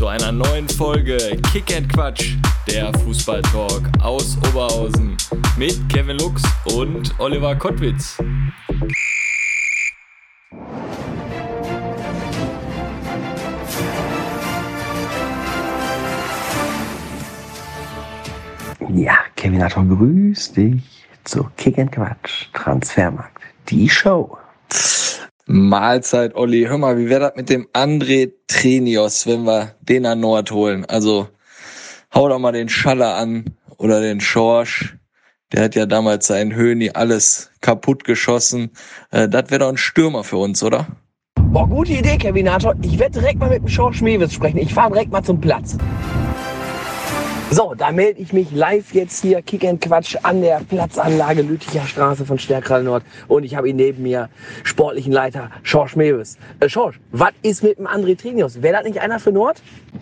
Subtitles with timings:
[0.00, 1.18] Zu einer neuen Folge
[1.52, 2.36] Kick and Quatsch,
[2.66, 5.14] der Fußballtalk aus Oberhausen
[5.58, 6.42] mit Kevin Lux
[6.74, 8.16] und Oliver Kottwitz.
[18.88, 24.38] Ja, Kevin Atom, grüß dich zu Kick and Quatsch, Transfermarkt, die Show.
[25.52, 26.66] Mahlzeit, Olli.
[26.68, 30.84] Hör mal, wie wäre das mit dem André Trenios, wenn wir den an Nord holen?
[30.84, 31.26] Also,
[32.14, 34.96] hau doch mal den Schaller an oder den Schorsch.
[35.52, 38.70] Der hat ja damals seinen Höhni alles kaputt geschossen.
[39.10, 40.86] Äh, das wäre doch ein Stürmer für uns, oder?
[41.34, 42.76] Boah, gute Idee, Kevinator.
[42.82, 44.58] Ich werde direkt mal mit dem George Mewes sprechen.
[44.58, 45.76] Ich fahre direkt mal zum Platz.
[47.52, 51.84] So, da melde ich mich live jetzt hier, Kick and Quatsch, an der Platzanlage Lütticher
[51.84, 53.02] Straße von Stärkrall Nord.
[53.26, 54.28] Und ich habe ihn neben mir,
[54.62, 56.38] sportlichen Leiter Schorsch Mewes.
[56.60, 58.62] Äh, Schorsch, was ist mit dem André Trinius?
[58.62, 59.60] Wäre das nicht einer für Nord?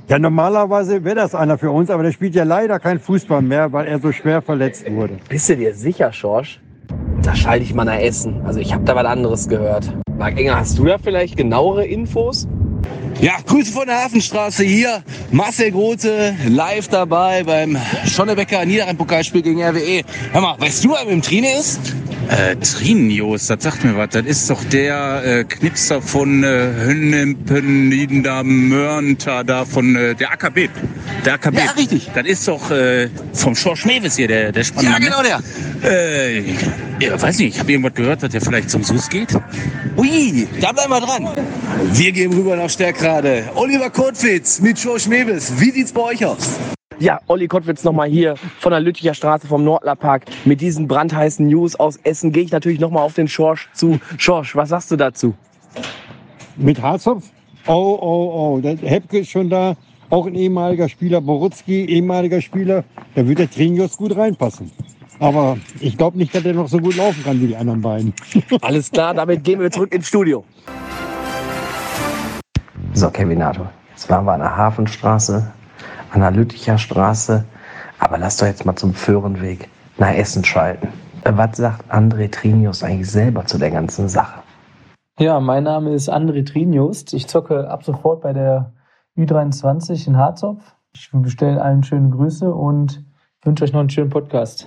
[0.09, 3.73] Ja, normalerweise wäre das einer für uns, aber der spielt ja leider kein Fußball mehr,
[3.73, 5.17] weil er so schwer verletzt wurde.
[5.31, 6.61] Bist du dir sicher, Schorsch?
[7.23, 8.43] Da schalte ich mal nach Essen.
[8.45, 9.91] Also ich habe da was anderes gehört.
[10.19, 12.47] Marc Enger, hast du da vielleicht genauere Infos?
[13.21, 15.03] Ja, Grüße von der Hafenstraße hier.
[15.33, 20.03] Marcel Grote live dabei beim Schonnebecker Niederrhein-Pokalspiel gegen RWE.
[20.33, 21.81] Hör mal, weißt du, wer mit dem Trine ist?
[22.29, 24.11] Äh, Trinius, das sagt mir was.
[24.11, 30.31] Das ist doch der äh, Knipser von äh, Hönnempen, da Mörnter, da von äh, der
[30.33, 30.69] AKB.
[31.25, 31.57] Der AKB.
[31.57, 32.11] Ja, richtig.
[32.15, 35.03] Das ist doch äh, vom Schorsch Mewes hier, der, der Ja, Spannmann.
[35.03, 35.41] genau der.
[35.91, 36.43] Äh,
[37.01, 39.35] ja, weiß nicht, ich habe irgendwas gehört, dass der vielleicht zum SUS geht.
[39.97, 41.29] Ui, da bleiben wir dran.
[41.93, 43.45] Wir gehen rüber nach Stärkrade.
[43.55, 45.61] Oliver Kotwitz mit George Mewes.
[45.61, 46.59] Wie sieht's bei euch aus?
[47.01, 50.25] Ja, Olli Kottwitz nochmal hier von der Lütticher Straße vom Nordler Park.
[50.45, 54.01] Mit diesen brandheißen News aus Essen gehe ich natürlich nochmal auf den Schorsch zu.
[54.17, 55.35] Schorsch, was sagst du dazu?
[56.57, 57.25] Mit Harzopf?
[57.69, 58.61] Oh, oh, oh.
[58.61, 59.77] Der Hepke ist schon da.
[60.11, 62.83] Auch ein ehemaliger Spieler, Borutzki, ehemaliger Spieler.
[63.15, 64.73] Da wird der Trinius gut reinpassen.
[65.21, 68.15] Aber ich glaube nicht, dass er noch so gut laufen kann wie die anderen beiden.
[68.63, 70.45] Alles klar, damit gehen wir zurück ins Studio.
[72.95, 75.53] So, Kevinator, jetzt waren wir an der Hafenstraße,
[76.13, 77.45] an der Lütticher Straße.
[77.99, 79.69] Aber lass doch jetzt mal zum Föhrenweg
[79.99, 80.89] nach Essen schalten.
[81.25, 84.41] Was sagt André Trinius eigentlich selber zu der ganzen Sache?
[85.19, 87.13] Ja, mein Name ist André Trinjust.
[87.13, 88.73] Ich zocke ab sofort bei der
[89.17, 90.77] Ü23 in Harzopf.
[90.95, 93.05] Ich bestelle allen schöne Grüße und
[93.43, 94.67] wünsche euch noch einen schönen Podcast.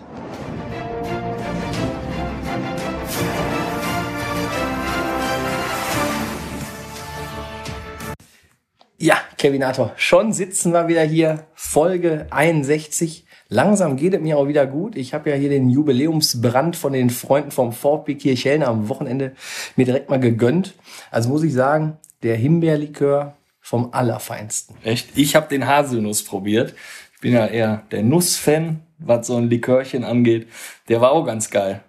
[8.97, 13.25] Ja, Kevinator, schon sitzen wir wieder hier, Folge 61.
[13.49, 14.95] Langsam geht es mir auch wieder gut.
[14.95, 19.33] Ich habe ja hier den Jubiläumsbrand von den Freunden vom VfB Kirchhellen am Wochenende
[19.75, 20.75] mir direkt mal gegönnt.
[21.09, 24.75] Also muss ich sagen, der Himbeerlikör vom Allerfeinsten.
[24.83, 25.17] Echt?
[25.17, 26.73] Ich habe den Haselnuss probiert.
[27.21, 30.47] Ich bin ja eher der Nuss-Fan, was so ein Likörchen angeht.
[30.89, 31.81] Der war auch ganz geil.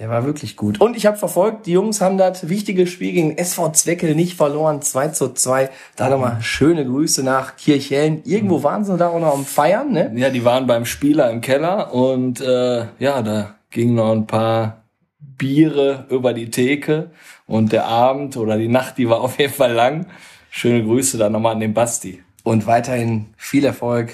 [0.00, 0.80] Der war wirklich gut.
[0.80, 4.82] Und ich habe verfolgt, die Jungs haben das wichtige Spiel gegen SV Zweckel nicht verloren,
[4.82, 5.70] 2 zu 2.
[5.94, 8.22] Da nochmal schöne Grüße nach Kirchhellen.
[8.24, 10.10] Irgendwo waren sie da auch noch am Feiern, ne?
[10.16, 14.82] Ja, die waren beim Spieler im Keller und äh, ja, da gingen noch ein paar
[15.20, 17.12] Biere über die Theke
[17.46, 20.06] und der Abend oder die Nacht, die war auf jeden Fall lang.
[20.50, 22.24] Schöne Grüße dann nochmal an den Basti.
[22.42, 24.10] Und weiterhin viel Erfolg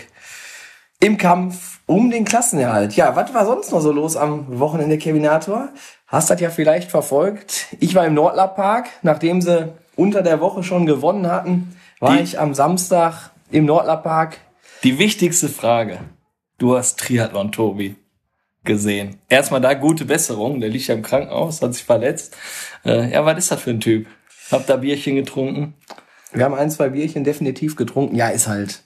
[1.02, 2.94] im Kampf um den Klassenerhalt.
[2.94, 5.68] Ja, was war sonst noch so los am Wochenende, Kevinator?
[6.06, 7.66] Hast das ja vielleicht verfolgt.
[7.80, 12.38] Ich war im Nordlerpark, nachdem sie unter der Woche schon gewonnen hatten, war Die- ich
[12.38, 14.38] am Samstag im Nordlerpark.
[14.84, 15.98] Die wichtigste Frage.
[16.58, 17.96] Du hast Triathlon, Tobi,
[18.62, 19.16] gesehen.
[19.28, 20.60] Erstmal da gute Besserung.
[20.60, 22.36] Der liegt ja im Krankenhaus, hat sich verletzt.
[22.84, 24.06] Äh, ja, was ist das für ein Typ?
[24.52, 25.74] Hab da Bierchen getrunken.
[26.32, 28.14] Wir haben ein, zwei Bierchen definitiv getrunken.
[28.14, 28.82] Ja, ist halt.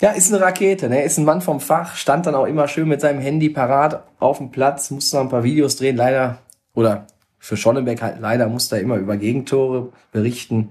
[0.00, 1.02] Ja, ist eine Rakete, ne?
[1.02, 4.38] Ist ein Mann vom Fach, stand dann auch immer schön mit seinem Handy parat auf
[4.38, 6.38] dem Platz, musste noch ein paar Videos drehen, leider,
[6.74, 7.06] oder
[7.40, 10.70] für Schonnebeck halt leider musste er immer über Gegentore berichten.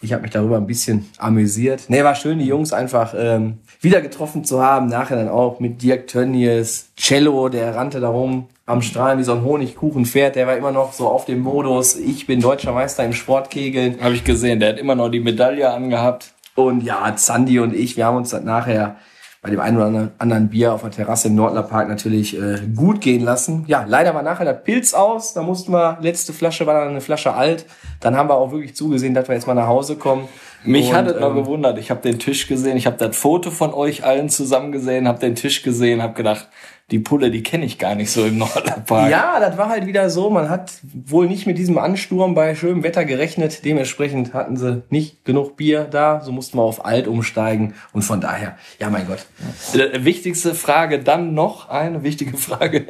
[0.00, 1.88] Ich habe mich darüber ein bisschen amüsiert.
[1.88, 4.86] Ne, war schön, die Jungs einfach ähm, wieder getroffen zu haben.
[4.86, 9.42] Nachher dann auch mit Dirk Tönnies, Cello, der rannte darum am Strahlen wie so ein
[9.42, 10.36] Honigkuchenpferd.
[10.36, 14.00] Der war immer noch so auf dem Modus, ich bin deutscher Meister im Sportkegeln.
[14.00, 14.60] Habe ich gesehen.
[14.60, 16.32] Der hat immer noch die Medaille angehabt.
[16.58, 18.96] Und ja, Sandy und ich, wir haben uns dann nachher
[19.42, 23.00] bei dem einen oder anderen Bier auf der Terrasse im Nordler Park natürlich äh, gut
[23.00, 23.62] gehen lassen.
[23.68, 25.34] Ja, leider war nachher der Pilz aus.
[25.34, 27.64] Da mussten wir, letzte Flasche war dann eine Flasche alt.
[28.00, 30.26] Dann haben wir auch wirklich zugesehen, dass wir jetzt mal nach Hause kommen.
[30.64, 31.78] Mich Und, hat es mal ähm, gewundert.
[31.78, 35.20] Ich habe den Tisch gesehen, ich habe das Foto von euch allen zusammen gesehen, habe
[35.20, 36.48] den Tisch gesehen, habe gedacht,
[36.90, 39.10] die Pulle, die kenne ich gar nicht so im Nordlerpark.
[39.10, 40.30] Ja, das war halt wieder so.
[40.30, 43.64] Man hat wohl nicht mit diesem Ansturm bei schönem Wetter gerechnet.
[43.64, 46.20] Dementsprechend hatten sie nicht genug Bier da.
[46.20, 47.74] So mussten wir auf alt umsteigen.
[47.92, 49.26] Und von daher, ja, mein Gott.
[49.74, 52.86] Äh, Wichtigste Frage dann noch eine wichtige Frage.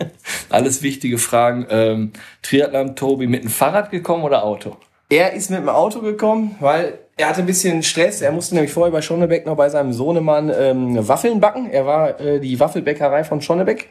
[0.48, 1.66] Alles wichtige Fragen.
[1.70, 2.12] Ähm,
[2.42, 4.76] Triathlon Tobi mit dem Fahrrad gekommen oder Auto?
[5.10, 8.20] Er ist mit dem Auto gekommen, weil er hatte ein bisschen Stress.
[8.20, 11.70] Er musste nämlich vorher bei Schonnebeck noch bei seinem Sohnemann ähm, Waffeln backen.
[11.70, 13.88] Er war äh, die Waffelbäckerei von Schonnebeck.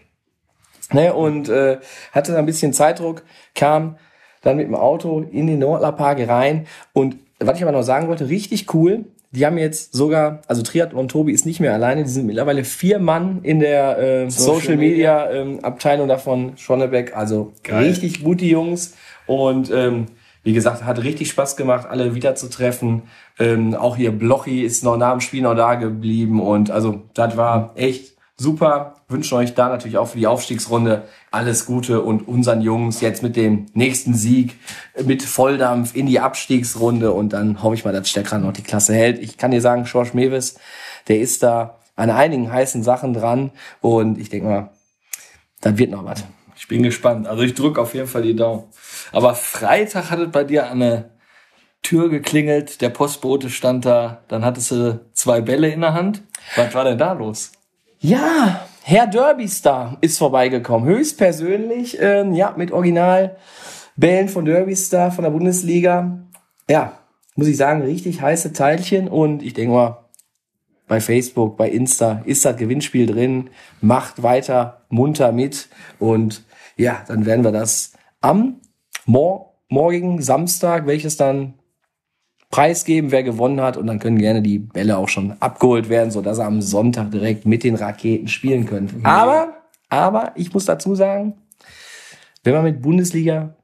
[0.94, 1.80] Ne, und äh,
[2.14, 3.24] hatte da ein bisschen Zeitdruck,
[3.56, 3.98] kam
[4.42, 6.66] dann mit dem Auto in den Nordlerpark rein.
[6.94, 9.04] Und was ich aber noch sagen wollte, richtig cool.
[9.32, 13.00] Die haben jetzt sogar, also Triathlon Tobi ist nicht mehr alleine, die sind mittlerweile vier
[13.00, 17.18] Mann in der äh, Social, Media, ähm, Abteilung davon, Schonnebeck.
[17.18, 18.96] Also richtig gut, die Jungs.
[19.26, 20.06] Und ähm,
[20.48, 23.02] wie gesagt, hat richtig Spaß gemacht, alle wiederzutreffen.
[23.38, 26.42] Ähm, auch hier Blochi ist noch nach dem Spiel noch da geblieben.
[26.42, 28.96] Und also das war echt super.
[29.10, 33.36] Wünschen euch da natürlich auch für die Aufstiegsrunde alles Gute und unseren Jungs jetzt mit
[33.36, 34.56] dem nächsten Sieg
[35.04, 38.94] mit Volldampf in die Abstiegsrunde und dann hoffe ich mal, dass Steckrad noch die Klasse
[38.94, 39.20] hält.
[39.20, 40.58] Ich kann dir sagen, George Mewes,
[41.10, 43.52] der ist da an einigen heißen Sachen dran
[43.82, 44.70] und ich denke mal,
[45.60, 46.24] dann wird noch was.
[46.68, 47.28] Ich bin gespannt.
[47.28, 48.66] Also ich drücke auf jeden Fall die Daumen.
[49.14, 51.12] Aber Freitag hat es bei dir an der
[51.82, 56.24] Tür geklingelt, der Postbote stand da, dann hattest du zwei Bälle in der Hand.
[56.58, 57.54] Was war denn da los?
[58.00, 60.90] Ja, Herr Derbystar ist vorbeigekommen.
[60.90, 66.20] Höchstpersönlich, ähm, ja, mit Originalbällen von Derbystar von der Bundesliga.
[66.70, 67.00] Ja,
[67.36, 70.04] muss ich sagen, richtig heiße Teilchen und ich denke mal,
[70.90, 73.50] bei Facebook, bei Insta ist das Gewinnspiel drin.
[73.80, 75.70] Macht weiter munter mit
[76.00, 76.44] und
[76.78, 78.62] ja, dann werden wir das am
[79.06, 81.56] mor morgigen Samstag, welches dann
[82.50, 83.78] preisgeben, wer gewonnen hat.
[83.78, 87.12] Und dann können gerne die Bälle auch schon abgeholt werden, so dass er am Sonntag
[87.12, 88.94] direkt mit den Raketen spielen könnt.
[89.04, 89.58] Aber,
[89.90, 91.34] aber ich muss dazu sagen,
[92.44, 93.56] wenn man mit Bundesliga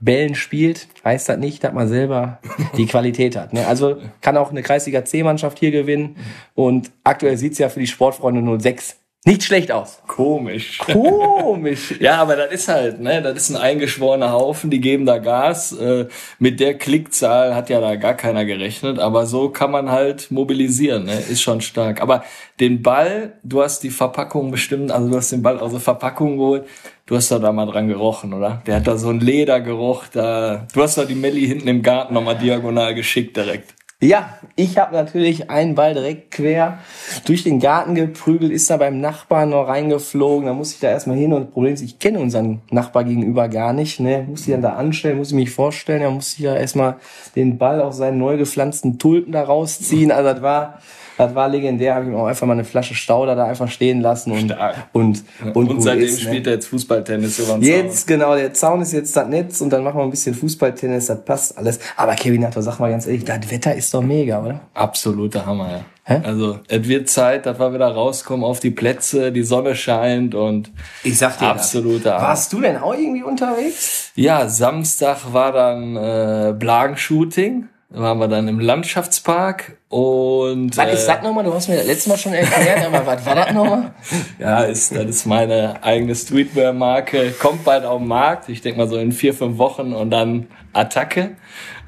[0.00, 2.38] Bällen spielt, heißt das nicht, dass man selber
[2.76, 3.52] die Qualität hat.
[3.52, 3.66] Ne?
[3.66, 6.16] Also kann auch eine Kreisliga C-Mannschaft hier gewinnen.
[6.54, 10.00] Und aktuell sieht's ja für die Sportfreunde 06 nicht schlecht aus.
[10.06, 10.78] Komisch.
[10.78, 11.94] Komisch.
[12.00, 15.72] Ja, aber das ist halt, ne, das ist ein eingeschworener Haufen, die geben da Gas.
[15.72, 16.06] Äh,
[16.38, 21.04] mit der Klickzahl hat ja da gar keiner gerechnet, aber so kann man halt mobilisieren,
[21.04, 22.00] ne, ist schon stark.
[22.00, 22.24] Aber
[22.60, 26.38] den Ball, du hast die Verpackung bestimmt, also du hast den Ball aus der Verpackung
[26.38, 26.64] geholt,
[27.06, 28.62] du hast da, da mal dran gerochen, oder?
[28.66, 32.14] Der hat da so einen Ledergeruch, da, du hast da die Melli hinten im Garten
[32.14, 33.74] nochmal diagonal geschickt direkt.
[34.00, 36.78] Ja, ich habe natürlich einen Ball direkt quer
[37.24, 41.16] durch den Garten geprügelt, ist da beim Nachbarn noch reingeflogen, da muss ich da erstmal
[41.16, 44.52] hin und das Problem ist, ich kenne unseren Nachbar gegenüber gar nicht, ne, muss ich
[44.52, 46.98] dann da anstellen, muss ich mich vorstellen, da muss ich ja erstmal
[47.34, 50.78] den Ball aus seinen neu gepflanzten Tulpen da rausziehen, also das war,
[51.18, 54.00] das war legendär, habe ich ihm auch einfach mal eine Flasche Stauder da einfach stehen
[54.00, 54.76] lassen und, Stark.
[54.92, 55.22] und,
[55.52, 56.28] und, Und, seitdem ist, ne?
[56.30, 59.70] spielt er jetzt Fußballtennis über den Jetzt, genau, der Zaun ist jetzt das Netz und
[59.70, 61.80] dann machen wir ein bisschen Fußballtennis, das passt alles.
[61.96, 64.60] Aber Kevin Natter, sag mal ganz ehrlich, das Wetter ist doch mega, oder?
[64.74, 65.80] Absoluter Hammer, ja.
[66.04, 66.22] Hä?
[66.24, 70.70] Also, es wird Zeit, dass wir wieder rauskommen auf die Plätze, die Sonne scheint und
[71.04, 72.14] Ich sag dir absoluter das.
[72.14, 72.28] Hammer.
[72.28, 74.10] Warst du denn auch irgendwie unterwegs?
[74.14, 77.68] Ja, Samstag war dann äh, Blagen-Shooting.
[77.90, 81.42] Da waren wir dann im Landschaftspark und Was ist äh, das nochmal?
[81.44, 83.94] Du hast mir das letzte Mal schon erklärt, aber was war das nochmal?
[84.38, 87.30] ja, ist, das ist meine eigene Streetwear-Marke.
[87.38, 88.50] Kommt bald auf den Markt.
[88.50, 91.36] Ich denke mal so in vier, fünf Wochen und dann Attacke.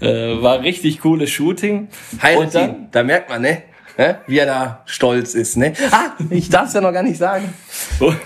[0.00, 1.88] Äh, war richtig cooles Shooting.
[2.34, 3.62] und dann, da merkt man, ne?
[3.98, 4.20] Ne?
[4.26, 5.74] Wie er da stolz ist, ne?
[5.90, 7.52] Ah, ich darf's ja noch gar nicht sagen.
[8.00, 8.16] Und,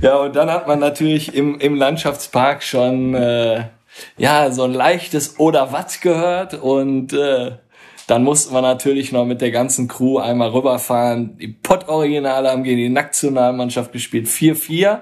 [0.00, 3.64] ja, und dann hat man natürlich im, im Landschaftspark schon äh,
[4.16, 7.52] ja so ein leichtes oder was gehört und äh,
[8.06, 11.38] dann mussten wir natürlich noch mit der ganzen Crew einmal rüberfahren.
[11.38, 15.00] Die Pott-Originale haben gegen die Nationalmannschaft gespielt, 4-4.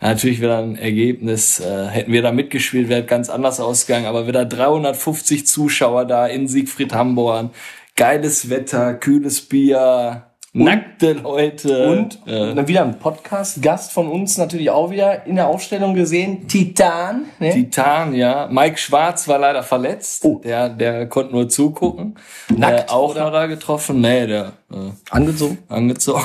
[0.00, 4.46] Natürlich wieder ein Ergebnis, äh, hätten wir da mitgespielt, wäre ganz anders ausgegangen, aber wieder
[4.46, 7.50] 350 Zuschauer da in Siegfried Hamborn.
[7.96, 10.27] Geiles Wetter, kühles Bier,
[10.64, 11.88] nackte Leute.
[11.88, 16.48] Und äh, dann wieder ein Podcast-Gast von uns natürlich auch wieder in der Aufstellung gesehen.
[16.48, 17.52] Titan, ne?
[17.52, 18.48] Titan, ja.
[18.50, 20.24] Mike Schwarz war leider verletzt.
[20.24, 20.40] Oh.
[20.44, 22.16] Der, der konnte nur zugucken.
[22.54, 23.30] Nackt, äh, auch oder?
[23.30, 24.00] da getroffen.
[24.00, 25.58] Nee, der äh, Angezogen.
[25.68, 26.24] angezogen.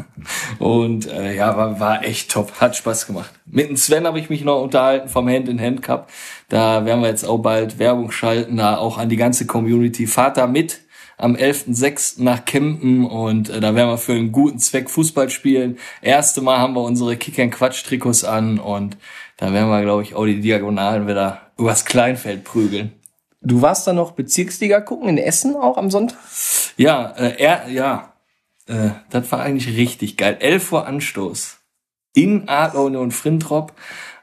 [0.58, 2.52] Und äh, ja, war, war echt top.
[2.60, 3.30] Hat Spaß gemacht.
[3.46, 6.08] Mit dem Sven habe ich mich noch unterhalten vom Hand-in-Hand Cup.
[6.48, 10.06] Da werden wir jetzt auch bald Werbung schalten, da auch an die ganze Community.
[10.06, 10.80] Fahrt da mit.
[11.20, 12.22] Am 11.06.
[12.22, 15.78] nach Kempen und äh, da werden wir für einen guten Zweck Fußball spielen.
[16.00, 18.96] Erste Mal haben wir unsere Kick and Quatsch Trikots an und
[19.36, 22.92] da werden wir, glaube ich, auch die Diagonalen wieder übers Kleinfeld prügeln.
[23.42, 26.18] Du warst dann noch Bezirksliga gucken in Essen auch am Sonntag?
[26.76, 28.12] Ja, äh, er, ja,
[28.66, 30.38] äh, das war eigentlich richtig geil.
[30.40, 31.58] 11 Uhr Anstoß
[32.14, 33.72] in Adlone und Frintrop.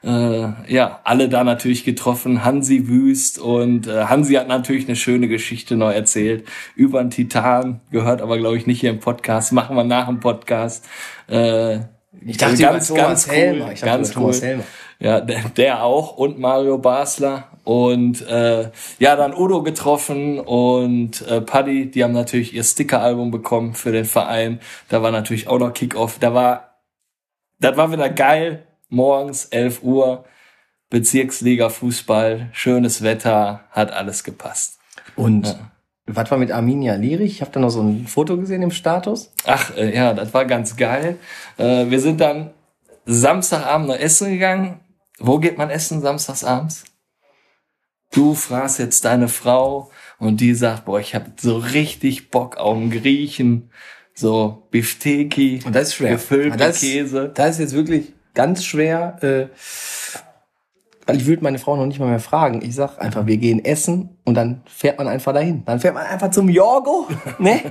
[0.08, 2.46] Äh, ja, alle da natürlich getroffen.
[2.46, 7.82] Hansi Wüst und äh, Hansi hat natürlich eine schöne Geschichte noch erzählt über einen Titan.
[7.92, 9.52] Gehört aber, glaube ich, nicht hier im Podcast.
[9.52, 10.86] Machen wir nach dem Podcast.
[11.28, 11.80] Äh,
[12.26, 13.36] Ich dachte, ganz, über Thomas ganz cool.
[13.36, 13.72] Helmer.
[13.74, 14.48] Ich dachte, ganz Thomas cool.
[14.48, 14.64] Helmer.
[15.00, 21.42] Ja, der, der auch und Mario Basler und äh, ja, dann Udo getroffen und äh,
[21.42, 24.60] Paddy, die haben natürlich ihr Sticker-Album bekommen für den Verein.
[24.88, 26.18] Da war natürlich auch noch Kickoff.
[26.20, 26.80] Da war,
[27.60, 28.67] das war wieder geil.
[28.90, 30.26] Morgens 11 Uhr,
[30.90, 34.80] Bezirksliga Fußball, schönes Wetter, hat alles gepasst.
[35.16, 35.58] Und
[36.06, 37.34] was war mit Arminia Lierich?
[37.34, 39.34] Ich habe da noch so ein Foto gesehen im Status.
[39.46, 41.18] Ach äh, ja, das war ganz geil.
[41.58, 42.52] Äh, wir sind dann
[43.06, 44.80] Samstagabend noch essen gegangen.
[45.20, 46.86] Wo geht man essen samstagsabends?
[48.14, 52.78] Du fragst jetzt deine Frau und die sagt, boah, ich habe so richtig Bock auf
[52.78, 53.72] einen Griechen,
[54.14, 56.12] so Bifteki, Und das ist schwer.
[56.12, 57.32] gefüllte das, Käse.
[57.34, 59.18] Das ist jetzt wirklich ganz schwer.
[59.22, 59.48] Äh,
[61.06, 62.62] weil ich würde meine Frau noch nicht mal mehr fragen.
[62.62, 65.64] Ich sag einfach, wir gehen essen und dann fährt man einfach dahin.
[65.66, 67.08] Dann fährt man einfach zum Jorgo,
[67.40, 67.62] ne?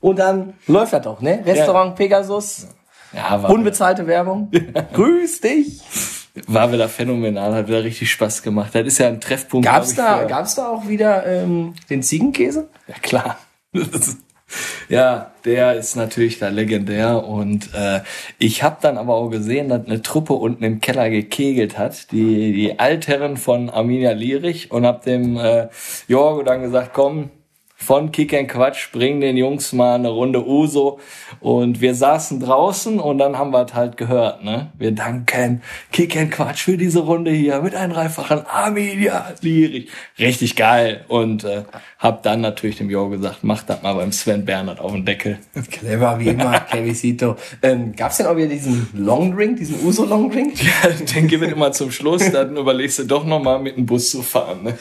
[0.00, 1.42] Und dann läuft das doch, ne?
[1.44, 2.68] Restaurant Pegasus,
[3.12, 4.50] Ja, unbezahlte Werbung.
[4.92, 5.82] Grüß dich.
[6.46, 8.74] war wieder phänomenal, hat wieder richtig Spaß gemacht.
[8.74, 9.66] Das ist ja ein Treffpunkt.
[9.66, 12.68] Gab's ich, da, für- gab's da auch wieder ähm, den Ziegenkäse?
[12.86, 13.38] Ja, klar.
[14.88, 18.00] ja, der ist natürlich da legendär und äh,
[18.38, 22.52] ich habe dann aber auch gesehen, dass eine Truppe unten im Keller gekegelt hat, die
[22.52, 25.68] die Altherren von Arminia Lierich und hab dem äh,
[26.08, 27.30] Jorgo dann gesagt, komm,
[27.84, 30.98] von Kick and Quatsch, bring den Jungs mal eine Runde Uso
[31.40, 34.72] und wir saßen draußen und dann haben wir es halt gehört, ne?
[34.78, 35.62] Wir danken
[35.92, 39.90] Kick and Quatsch für diese Runde hier mit einem dreifachen Arminia Lierich.
[40.18, 41.64] Richtig geil und äh,
[41.98, 45.38] hab dann natürlich dem Jo gesagt, mach das mal beim Sven Bernhard auf den Deckel.
[45.70, 47.36] Clever wie immer, Kevisito.
[47.62, 50.54] Ähm, gab's denn auch wieder diesen Long Drink, diesen Uso Long Drink?
[51.14, 54.10] Den gib ich immer zum Schluss, dann überlegst du doch noch mal mit dem Bus
[54.10, 54.78] zu fahren, ne?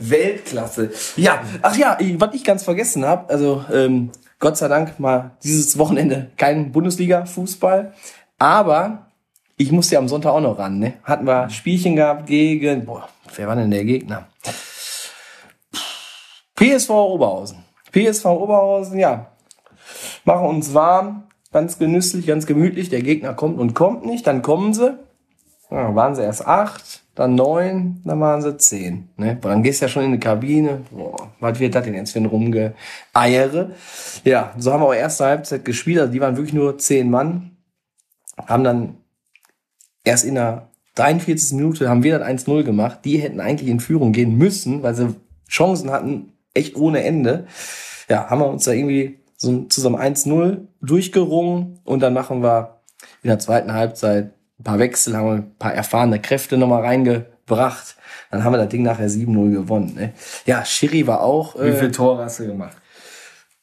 [0.00, 0.90] Weltklasse.
[1.16, 5.78] Ja, ach ja, was ich ganz vergessen habe, also ähm, Gott sei Dank mal dieses
[5.78, 7.92] Wochenende kein Bundesliga-Fußball,
[8.38, 9.06] aber
[9.56, 10.94] ich musste ja am Sonntag auch noch ran, ne?
[11.04, 14.26] Hatten wir Spielchen gehabt gegen, boah, wer war denn der Gegner?
[16.56, 17.64] PSV Oberhausen.
[17.92, 19.26] PSV Oberhausen, ja.
[20.24, 22.88] Machen uns warm, ganz genüsslich, ganz gemütlich.
[22.88, 24.98] Der Gegner kommt und kommt nicht, dann kommen sie.
[25.70, 29.10] Ja, waren sie erst acht, dann neun, dann waren sie zehn.
[29.18, 29.36] Ne?
[29.38, 30.80] Boah, dann gehst du ja schon in die Kabine.
[30.90, 33.72] Boah, was wird das denn jetzt für ein Rumgeeiere?
[34.24, 36.00] Ja, so haben wir auch erste Halbzeit gespielt.
[36.00, 37.58] Also die waren wirklich nur zehn Mann.
[38.38, 38.96] Haben dann
[40.02, 41.58] erst in der 43.
[41.58, 43.00] Minute haben wir das 1-0 gemacht.
[43.04, 45.14] Die hätten eigentlich in Führung gehen müssen, weil sie
[45.46, 47.46] Chancen hatten, echt ohne Ende.
[48.08, 52.80] Ja, haben wir uns da irgendwie so zusammen 1-0 durchgerungen und dann machen wir
[53.22, 57.96] in der zweiten Halbzeit ein paar Wechsel, haben wir ein paar erfahrene Kräfte nochmal reingebracht.
[58.30, 59.94] Dann haben wir das Ding nachher 7-0 gewonnen.
[59.94, 60.12] Ne?
[60.46, 62.76] Ja, Schiri war auch Wie äh, viele Tore hast du gemacht?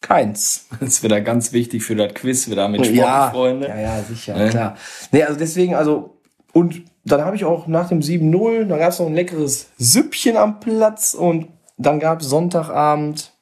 [0.02, 0.68] keins.
[0.80, 3.68] Das ist wieder ganz wichtig für das Quiz, wieder mit Ja, Sportfreunde.
[3.68, 4.50] ja, ja, sicher, Ne?
[4.50, 4.78] klar.
[5.12, 6.20] Nee, also deswegen, also,
[6.54, 10.38] und dann habe ich auch nach dem 7-0, dann gab es noch ein leckeres Süppchen
[10.38, 13.34] am Platz und dann gab es Sonntagabend,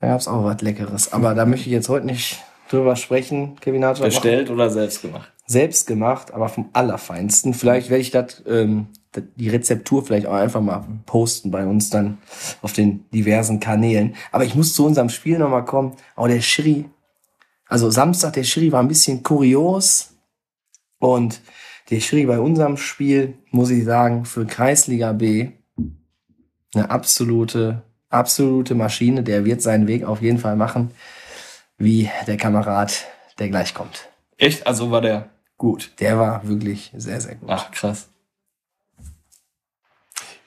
[0.00, 1.12] da gab es auch was Leckeres.
[1.12, 2.38] Aber da möchte ich jetzt heute nicht
[2.70, 4.06] drüber sprechen, Kevin Hartwig.
[4.06, 5.32] Bestellt oder selbst gemacht?
[5.46, 7.54] Selbst gemacht, aber vom Allerfeinsten.
[7.54, 8.88] Vielleicht werde ich das, ähm,
[9.36, 12.18] die Rezeptur vielleicht auch einfach mal posten bei uns dann
[12.62, 14.16] auf den diversen Kanälen.
[14.32, 15.96] Aber ich muss zu unserem Spiel nochmal kommen.
[16.16, 16.86] Auch der Schiri,
[17.66, 20.14] also Samstag, der Schiri war ein bisschen kurios.
[20.98, 21.40] Und
[21.90, 25.50] der Schiri bei unserem Spiel, muss ich sagen, für Kreisliga B
[26.74, 29.22] eine absolute, absolute Maschine.
[29.22, 30.90] Der wird seinen Weg auf jeden Fall machen,
[31.78, 33.06] wie der Kamerad,
[33.38, 34.08] der gleich kommt.
[34.38, 34.66] Echt?
[34.66, 35.92] Also war der gut.
[36.00, 37.48] Der war wirklich sehr, sehr gut.
[37.50, 38.08] Ach, krass.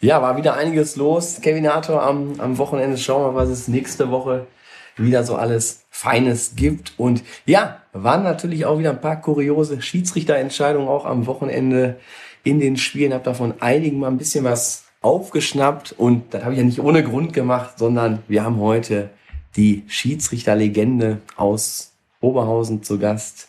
[0.02, 1.42] Ja, war wieder einiges los.
[1.42, 2.98] Kevinator am, am Wochenende.
[2.98, 4.48] Schauen wir mal, was es nächste Woche
[4.96, 6.94] wieder so alles Feines gibt.
[6.98, 11.98] Und ja, waren natürlich auch wieder ein paar kuriose Schiedsrichterentscheidungen auch am Wochenende
[12.44, 13.14] in den Spielen.
[13.14, 15.92] Hab davon einigen mal ein bisschen was aufgeschnappt.
[15.94, 19.10] Und das habe ich ja nicht ohne Grund gemacht, sondern wir haben heute
[19.58, 23.49] die Schiedsrichterlegende aus Oberhausen zu Gast.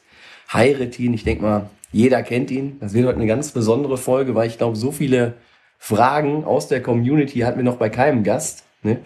[0.53, 2.79] Heiretin, ich denke mal, jeder kennt ihn.
[2.81, 5.35] Das wird heute eine ganz besondere Folge, weil ich glaube, so viele
[5.79, 8.65] Fragen aus der Community hatten wir noch bei keinem Gast.
[8.83, 8.99] Ne?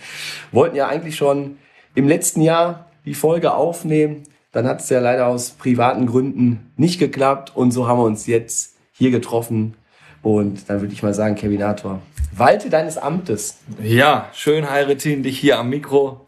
[0.53, 1.59] Wollten ja eigentlich schon
[1.95, 4.23] im letzten Jahr die Folge aufnehmen.
[4.53, 8.27] Dann hat es ja leider aus privaten Gründen nicht geklappt und so haben wir uns
[8.27, 9.75] jetzt hier getroffen.
[10.23, 12.01] Und dann würde ich mal sagen, Kevinator,
[12.33, 13.59] walte deines Amtes.
[13.83, 16.27] Ja, schön, Heiretin, dich hier am Mikro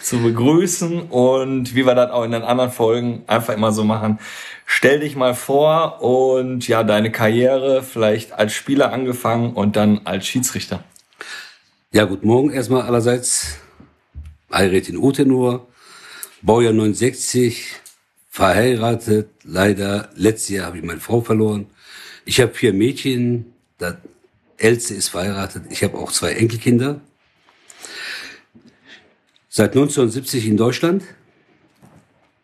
[0.00, 4.18] zu begrüßen und wie wir das auch in den anderen Folgen einfach immer so machen.
[4.70, 10.26] Stell dich mal vor und ja, deine Karriere vielleicht als Spieler angefangen und dann als
[10.26, 10.84] Schiedsrichter.
[11.90, 13.56] Ja, guten Morgen erstmal allerseits.
[14.52, 15.66] Heiretin Utenur,
[16.42, 17.76] Baujahr 69,
[18.28, 19.30] verheiratet.
[19.42, 21.66] Leider, letztes Jahr habe ich meine Frau verloren.
[22.26, 23.96] Ich habe vier Mädchen, das
[24.58, 25.64] älteste ist verheiratet.
[25.70, 27.00] Ich habe auch zwei Enkelkinder.
[29.48, 31.04] Seit 1970 in Deutschland.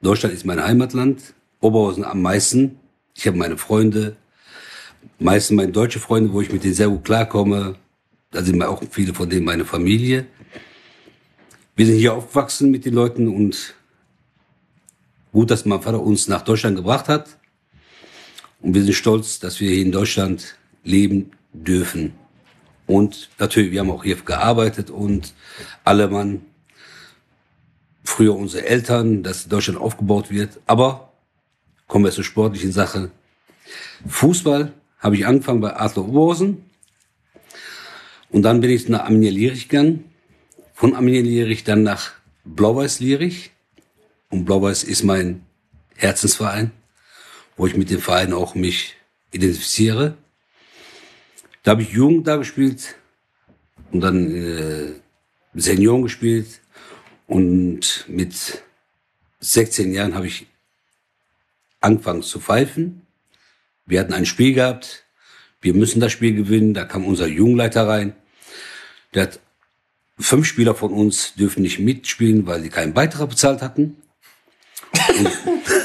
[0.00, 1.33] Deutschland ist mein Heimatland.
[1.64, 2.78] Oberhausen am meisten.
[3.14, 4.16] Ich habe meine Freunde,
[5.18, 7.76] meistens meine deutsche Freunde, wo ich mit denen sehr gut klarkomme.
[8.30, 10.26] Da sind auch viele von denen meine Familie.
[11.74, 13.74] Wir sind hier aufgewachsen mit den Leuten und
[15.32, 17.38] gut, dass mein Vater uns nach Deutschland gebracht hat.
[18.60, 22.12] Und wir sind stolz, dass wir hier in Deutschland leben dürfen.
[22.86, 25.32] Und natürlich, wir haben auch hier gearbeitet und
[25.82, 26.42] alle Mann,
[28.04, 30.60] früher unsere Eltern, dass Deutschland aufgebaut wird.
[30.66, 31.13] Aber
[31.86, 33.10] kommen wir zur sportlichen Sache.
[34.06, 36.64] Fußball habe ich angefangen bei Adler Oberhausen.
[38.30, 40.10] Und dann bin ich nach Arminia Lierich gegangen.
[40.72, 42.12] Von Arminia Lierich dann nach
[42.44, 43.52] Blau-Weiß Lierich.
[44.30, 45.44] Und Blau-Weiß ist mein
[45.96, 46.72] Herzensverein,
[47.56, 48.96] wo ich mit dem Verein auch mich
[49.30, 50.16] identifiziere.
[51.62, 52.96] Da habe ich Jugend da gespielt
[53.92, 54.92] und dann äh,
[55.54, 56.60] Senioren gespielt.
[57.26, 58.62] Und mit
[59.40, 60.46] 16 Jahren habe ich
[61.84, 63.02] angefangen zu pfeifen.
[63.86, 65.04] Wir hatten ein Spiel gehabt.
[65.60, 66.74] Wir müssen das Spiel gewinnen.
[66.74, 68.14] Da kam unser Jugendleiter rein.
[69.12, 69.40] Der hat
[70.18, 73.96] fünf Spieler von uns dürfen nicht mitspielen, weil sie keinen Beitrag bezahlt hatten.
[75.18, 75.30] Und,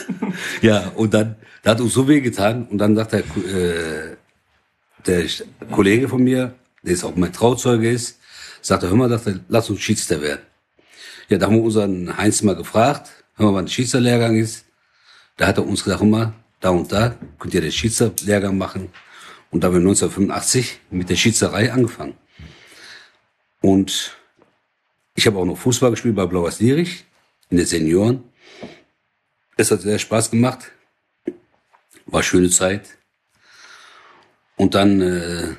[0.62, 2.68] ja, und dann, der hat uns so weh getan.
[2.68, 4.16] Und dann sagt der, äh,
[5.06, 5.26] der
[5.72, 8.20] Kollege von mir, der ist auch mein Trauzeuge ist,
[8.62, 10.42] sagt er, hör mal, dachte, lass uns Schiedsrichter werden.
[11.30, 14.66] Ja, da haben wir unseren Heinz mal gefragt, hör mal, wann der Schiedsrichterlehrgang ist.
[15.40, 18.90] Da hat er uns gesagt, mal, da und da könnt ihr den Schiedsrichterlehrgang machen.
[19.52, 22.18] Und da haben wir 1985 mit der Schiedsrichterei angefangen.
[23.62, 24.18] Und
[25.16, 27.06] ich habe auch noch Fußball gespielt bei Blauers Lierich
[27.50, 28.26] in der Senioren.
[29.56, 30.74] Es hat sehr Spaß gemacht.
[32.06, 32.98] War schöne Zeit.
[34.58, 35.56] Und dann äh,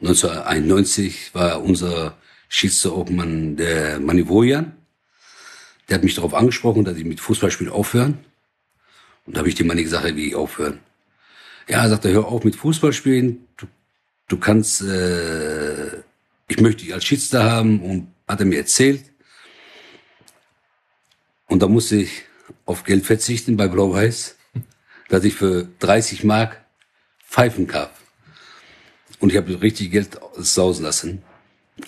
[0.00, 2.18] 1991 war unser
[2.48, 4.76] Schiedsrichterobmann der Manivojan.
[5.88, 8.18] Der hat mich darauf angesprochen, dass ich mit Fußballspielen aufhören.
[9.26, 10.80] Und da habe ich dem Manni gesagt, wie aufhören.
[11.68, 13.46] Ja, sagt er, hör auf mit Fußballspielen.
[13.56, 13.66] Du,
[14.28, 15.98] du kannst, äh,
[16.48, 17.80] ich möchte dich als Schiedsrichter haben.
[17.80, 19.04] Und hat er mir erzählt.
[21.46, 22.22] Und da musste ich
[22.64, 24.36] auf Geld verzichten bei Blau-Weiß,
[25.08, 26.64] dass ich für 30 Mark
[27.28, 27.90] pfeifen kann.
[29.20, 31.22] Und ich habe richtig Geld sausen lassen.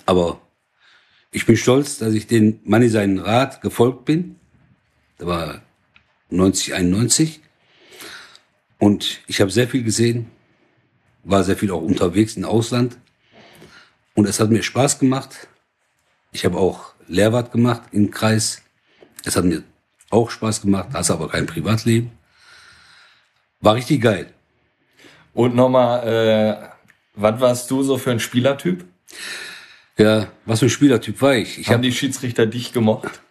[0.05, 0.41] Aber
[1.31, 4.37] ich bin stolz, dass ich den Manni seinen Rat gefolgt bin.
[5.17, 5.61] Da war
[6.29, 7.41] 90, 91.
[8.77, 10.29] Und ich habe sehr viel gesehen,
[11.23, 12.97] war sehr viel auch unterwegs im Ausland.
[14.13, 15.47] Und es hat mir Spaß gemacht.
[16.31, 18.61] Ich habe auch Lehrwart gemacht im Kreis.
[19.23, 19.63] Es hat mir
[20.09, 22.11] auch Spaß gemacht, hast aber kein Privatleben.
[23.61, 24.33] War richtig geil.
[25.33, 26.67] Und nochmal, äh,
[27.15, 28.85] was warst du so für ein Spielertyp?
[29.97, 31.57] Ja, was für ein Spielertyp war ich?
[31.59, 33.21] Ich Haben habe die Schiedsrichter dich gemocht?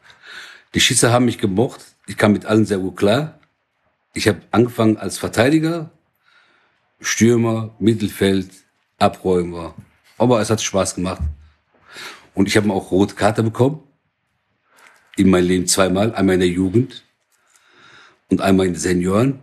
[0.74, 1.93] Die Schiedsrichter haben mich gemocht.
[2.06, 3.38] Ich kam mit allen sehr gut klar.
[4.12, 5.90] Ich habe angefangen als Verteidiger,
[7.00, 8.50] Stürmer, Mittelfeld,
[8.98, 9.74] Abräumer.
[10.18, 11.22] Aber es hat Spaß gemacht.
[12.34, 13.82] Und ich habe auch rote Karte bekommen.
[15.16, 16.14] In meinem Leben zweimal.
[16.14, 17.04] Einmal in der Jugend
[18.28, 19.40] und einmal in den Senioren.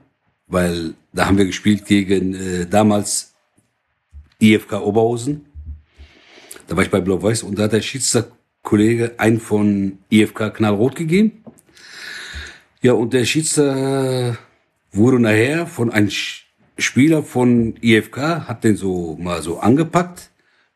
[0.48, 3.34] Weil da haben wir gespielt gegen äh, damals
[4.40, 5.46] IFK Oberhausen.
[6.68, 11.41] Da war ich bei Blau-Weiß und da hat der Schiedsrichterkollege einen von IFK Knallrot gegeben.
[12.84, 14.40] Ja, und der Schiedsrichter
[14.92, 16.10] wurde nachher von einem
[16.80, 20.32] Spieler von IFK, hat den so mal so angepackt.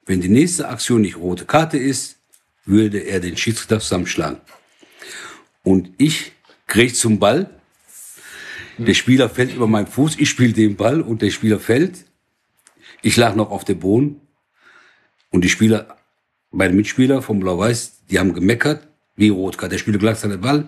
[0.06, 2.18] Wenn die nächste Aktion nicht rote Karte ist,
[2.64, 4.38] würde er den Schiedsrichter zusammenschlagen.
[5.64, 6.34] Und ich
[6.68, 7.50] krieg zum Ball.
[8.78, 12.06] Der Spieler fällt über meinen Fuß, ich spiele den Ball und der Spieler fällt.
[13.02, 14.22] Ich lag noch auf dem Boden.
[15.32, 15.98] Und die Spieler,
[16.52, 19.72] meine Mitspieler vom Blau-Weiß, die haben gemeckert, wie Rotkarte.
[19.72, 20.68] Der Spieler lag seinen Ball.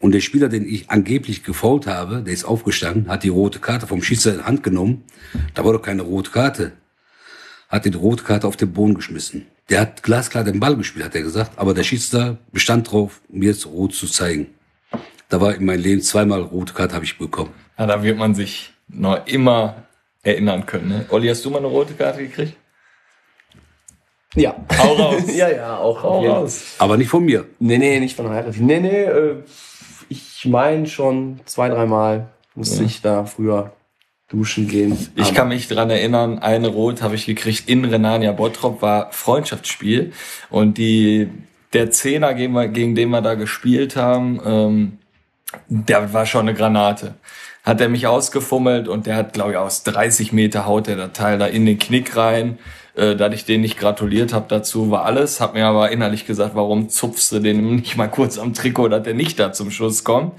[0.00, 3.86] Und der Spieler, den ich angeblich gefault habe, der ist aufgestanden, hat die rote Karte
[3.86, 5.04] vom Schiedsrichter in die Hand genommen.
[5.54, 6.72] Da war doch keine rote Karte.
[7.68, 9.46] hat die rote Karte auf den Boden geschmissen.
[9.68, 13.50] Der hat glasklar den Ball gespielt, hat er gesagt, aber der Schiedsrichter bestand drauf, mir
[13.50, 14.46] jetzt rot zu zeigen.
[15.28, 17.52] Da war in meinem Leben zweimal rote Karte habe ich bekommen.
[17.78, 19.84] Ja, da wird man sich noch immer
[20.22, 20.88] erinnern können.
[20.88, 21.06] Ne?
[21.10, 22.56] Olli, hast du mal eine rote Karte gekriegt?
[24.34, 24.54] Ja.
[24.78, 25.22] Hau raus.
[25.34, 26.76] ja, ja, auch raus.
[26.78, 27.46] Aber nicht von mir.
[27.58, 28.56] Nee, nee, nicht von Heirat.
[28.58, 29.42] Nee, nee, äh,
[30.38, 33.72] ich meine schon zwei, dreimal musste ich da früher
[34.28, 34.96] duschen gehen.
[35.16, 40.12] Ich kann mich dran erinnern, eine Rot habe ich gekriegt in Renania Bottrop, war Freundschaftsspiel.
[40.48, 41.28] Und die,
[41.72, 44.98] der Zehner, gegen, den wir da gespielt haben, ähm,
[45.66, 47.14] der war schon eine Granate.
[47.64, 51.14] Hat er mich ausgefummelt und der hat, glaube ich, aus 30 Meter haut der das
[51.14, 52.58] Teil da in den Knick rein.
[52.98, 55.40] Äh, da ich den nicht gratuliert habe dazu, war alles.
[55.40, 59.04] Hab mir aber innerlich gesagt, warum zupfst du den nicht mal kurz am Trikot, dass
[59.04, 60.32] der nicht da zum Schluss kommt.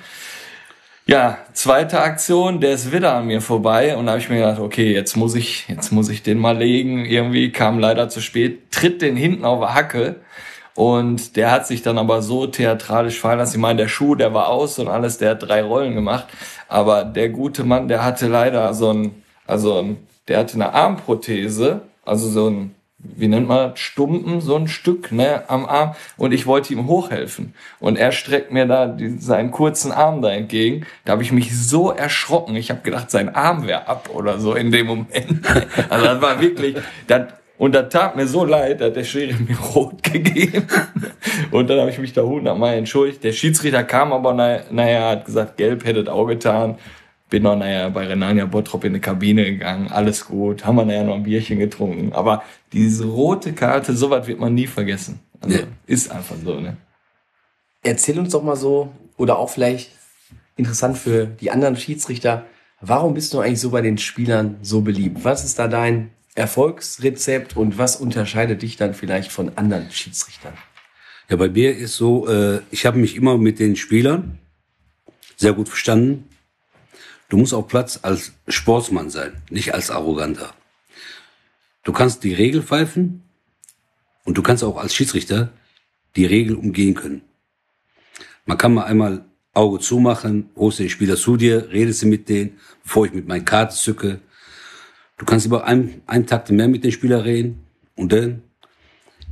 [1.08, 4.60] Ja, zweite Aktion, der ist wieder an mir vorbei und da habe ich mir gedacht,
[4.60, 7.06] okay, jetzt muss ich, jetzt muss ich den mal legen.
[7.06, 10.16] Irgendwie kam leider zu spät, tritt den hinten auf der Hacke
[10.76, 13.56] und der hat sich dann aber so theatralisch fallen lassen.
[13.56, 16.28] Ich meine, der Schuh, der war aus und alles, der hat drei Rollen gemacht,
[16.68, 21.89] aber der gute Mann, der hatte leider so ein, also ein, der hatte eine Armprothese,
[22.10, 26.46] also so ein wie nennt man Stumpen, so ein Stück ne, am Arm und ich
[26.46, 27.54] wollte ihm hochhelfen.
[27.80, 30.86] Und er streckt mir da die, seinen kurzen Arm da entgegen.
[31.06, 32.56] Da habe ich mich so erschrocken.
[32.58, 35.08] Ich habe gedacht, sein Arm wäre ab oder so in dem Moment.
[35.90, 36.76] Also das war wirklich,
[37.08, 40.68] das, und das tat mir so leid, dass der Schiri mir rot gegeben.
[41.52, 43.24] Und dann habe ich mich da hundertmal entschuldigt.
[43.24, 46.78] Der Schiedsrichter kam aber, na- naja, hat gesagt, gelb hätte auch getan.
[47.30, 51.04] Bin noch, naja, bei Renania Bottrop in die Kabine gegangen, alles gut, haben wir nachher
[51.04, 52.12] noch ein Bierchen getrunken.
[52.14, 55.20] Aber diese rote Karte, sowas wird man nie vergessen.
[55.42, 55.64] Also, Nee.
[55.86, 56.78] ist einfach so, ne?
[57.84, 59.92] Erzähl uns doch mal so, oder auch vielleicht
[60.56, 62.46] interessant für die anderen Schiedsrichter,
[62.82, 65.24] warum bist du eigentlich so bei den Spielern so beliebt?
[65.24, 70.54] Was ist da dein Erfolgsrezept und was unterscheidet dich dann vielleicht von anderen Schiedsrichtern?
[71.30, 74.40] Ja, bei mir ist so, äh, ich habe mich immer mit den Spielern
[75.38, 76.29] sehr gut verstanden.
[77.30, 80.54] Du musst auf Platz als Sportsmann sein, nicht als Arroganter.
[81.84, 83.24] Du kannst die Regel pfeifen
[84.26, 85.54] und du kannst auch als Schiedsrichter
[86.16, 87.22] die Regel umgehen können.
[88.46, 92.58] Man kann mal einmal Auge zumachen, holst den Spieler zu dir, redest du mit denen,
[92.84, 94.20] bevor ich mit meinen Karten zücke.
[95.18, 97.64] Du kannst über einen, einen Takt mehr mit den Spielern reden
[97.96, 98.42] und dann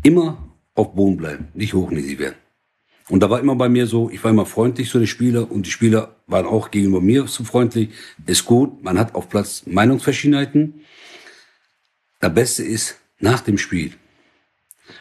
[0.03, 2.35] immer auf Boden bleiben, nicht hochnäsig werden.
[3.09, 5.65] Und da war immer bei mir so, ich war immer freundlich zu den Spielern und
[5.65, 7.89] die Spieler waren auch gegenüber mir so freundlich.
[8.25, 10.81] Ist gut, man hat auf Platz Meinungsverschiedenheiten.
[12.19, 13.93] Das Beste ist nach dem Spiel.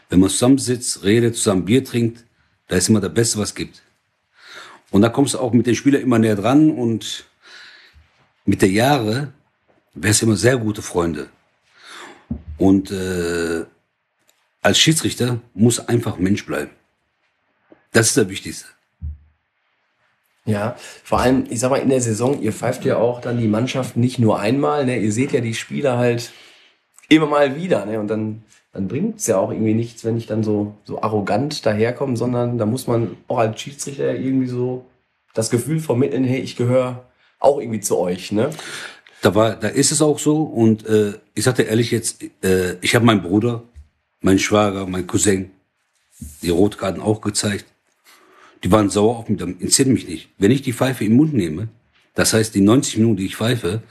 [0.08, 2.24] Wenn man zusammensitzt, redet, zusammen Bier trinkt,
[2.68, 3.82] da ist immer das Beste, was es gibt.
[4.90, 7.26] Und da kommst du auch mit den Spielern immer näher dran und
[8.44, 9.32] mit der Jahre
[9.94, 11.28] wärst du immer sehr gute Freunde.
[12.56, 13.64] Und äh,
[14.62, 16.70] als Schiedsrichter muss einfach Mensch bleiben.
[17.92, 18.66] Das ist das Wichtigste.
[20.46, 23.48] Ja, vor allem, ich sag mal, in der Saison, ihr pfeift ja auch dann die
[23.48, 24.96] Mannschaft nicht nur einmal, ne?
[24.96, 26.30] Ihr seht ja die Spieler halt
[27.08, 27.98] immer mal wieder, ne?
[27.98, 32.16] Und dann, dann bringt's ja auch irgendwie nichts, wenn ich dann so, so arrogant daherkomme,
[32.16, 34.86] sondern da muss man auch als Schiedsrichter irgendwie so
[35.34, 37.04] das Gefühl vermitteln, hey, ich gehöre
[37.40, 38.50] auch irgendwie zu euch, ne?
[39.22, 40.42] Da war, da ist es auch so.
[40.42, 43.64] Und äh, ich sagte ehrlich jetzt, äh, ich habe meinen Bruder,
[44.20, 45.50] meinen Schwager, meinen Cousin,
[46.42, 47.66] die Rotkarten auch gezeigt.
[48.64, 50.28] Die waren sauer auf mich, interessiert mich nicht.
[50.38, 51.68] Wenn ich die Pfeife im Mund nehme,
[52.14, 53.82] das heißt die 90 Minuten, die ich pfeife,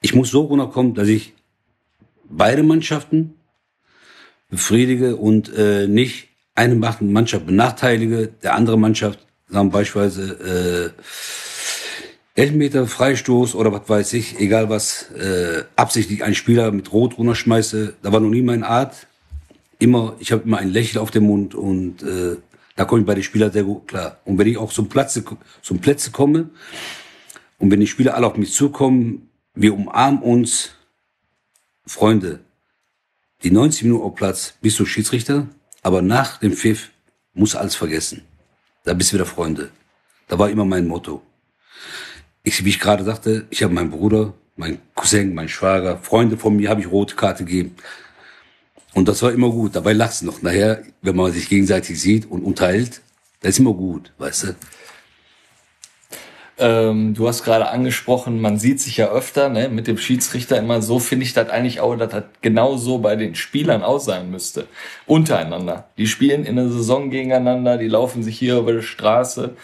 [0.00, 1.34] ich muss so runterkommen, dass ich
[2.28, 3.34] beide Mannschaften
[4.50, 10.94] befriedige und äh, nicht eine Mannschaft benachteilige, der andere Mannschaft, sagen beispielsweise
[12.36, 17.18] äh, Elfmeter, Freistoß oder was weiß ich, egal was, äh, absichtlich einen Spieler mit Rot
[17.18, 19.06] runterschmeiße, da war noch nie meine Art.
[19.78, 22.36] Immer, ich habe immer ein Lächeln auf dem Mund und äh,
[22.78, 24.20] da komme ich bei den Spielern sehr gut klar.
[24.24, 25.24] Und wenn ich auch zum Platze,
[25.62, 26.48] zum Plätze komme
[27.58, 30.70] und wenn die Spieler alle auf mich zukommen, wir umarmen uns,
[31.86, 32.38] Freunde,
[33.42, 35.48] die 90 Minuten auf Platz bist du Schiedsrichter,
[35.82, 36.90] aber nach dem Pfiff
[37.34, 38.22] muss alles vergessen.
[38.84, 39.72] Da bist du wieder Freunde.
[40.28, 41.20] Da war immer mein Motto.
[42.44, 46.54] Ich, wie ich gerade sagte, ich habe meinen Bruder, meinen Cousin, meinen Schwager, Freunde von
[46.54, 47.74] mir habe ich rote Karte gegeben.
[48.94, 49.76] Und das war immer gut.
[49.76, 50.42] Dabei lachst du noch.
[50.42, 53.00] Nachher, wenn man sich gegenseitig sieht und unterhält,
[53.40, 54.54] das ist immer gut, weißt du?
[56.60, 60.82] Ähm, du hast gerade angesprochen, man sieht sich ja öfter ne, mit dem Schiedsrichter immer.
[60.82, 64.30] So finde ich das eigentlich auch, dass das genau so bei den Spielern auch sein
[64.30, 64.66] müsste.
[65.06, 65.88] Untereinander.
[65.98, 69.54] Die spielen in der Saison gegeneinander, die laufen sich hier über die Straße.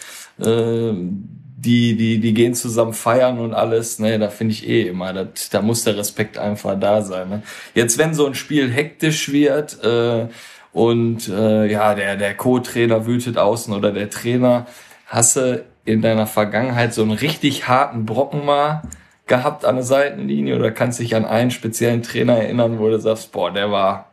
[0.43, 5.13] Ähm, die, die, die gehen zusammen feiern und alles, ne, da finde ich eh immer,
[5.13, 7.29] dat, da muss der Respekt einfach da sein.
[7.29, 7.43] Ne?
[7.73, 10.27] Jetzt, wenn so ein Spiel hektisch wird äh,
[10.71, 14.67] und äh, ja, der, der Co-Trainer wütet außen oder der Trainer,
[15.07, 18.83] hast du in deiner Vergangenheit so einen richtig harten Brocken mal
[19.27, 23.31] gehabt an der Seitenlinie oder kannst dich an einen speziellen Trainer erinnern, wo du sagst,
[23.31, 24.11] boah, der war,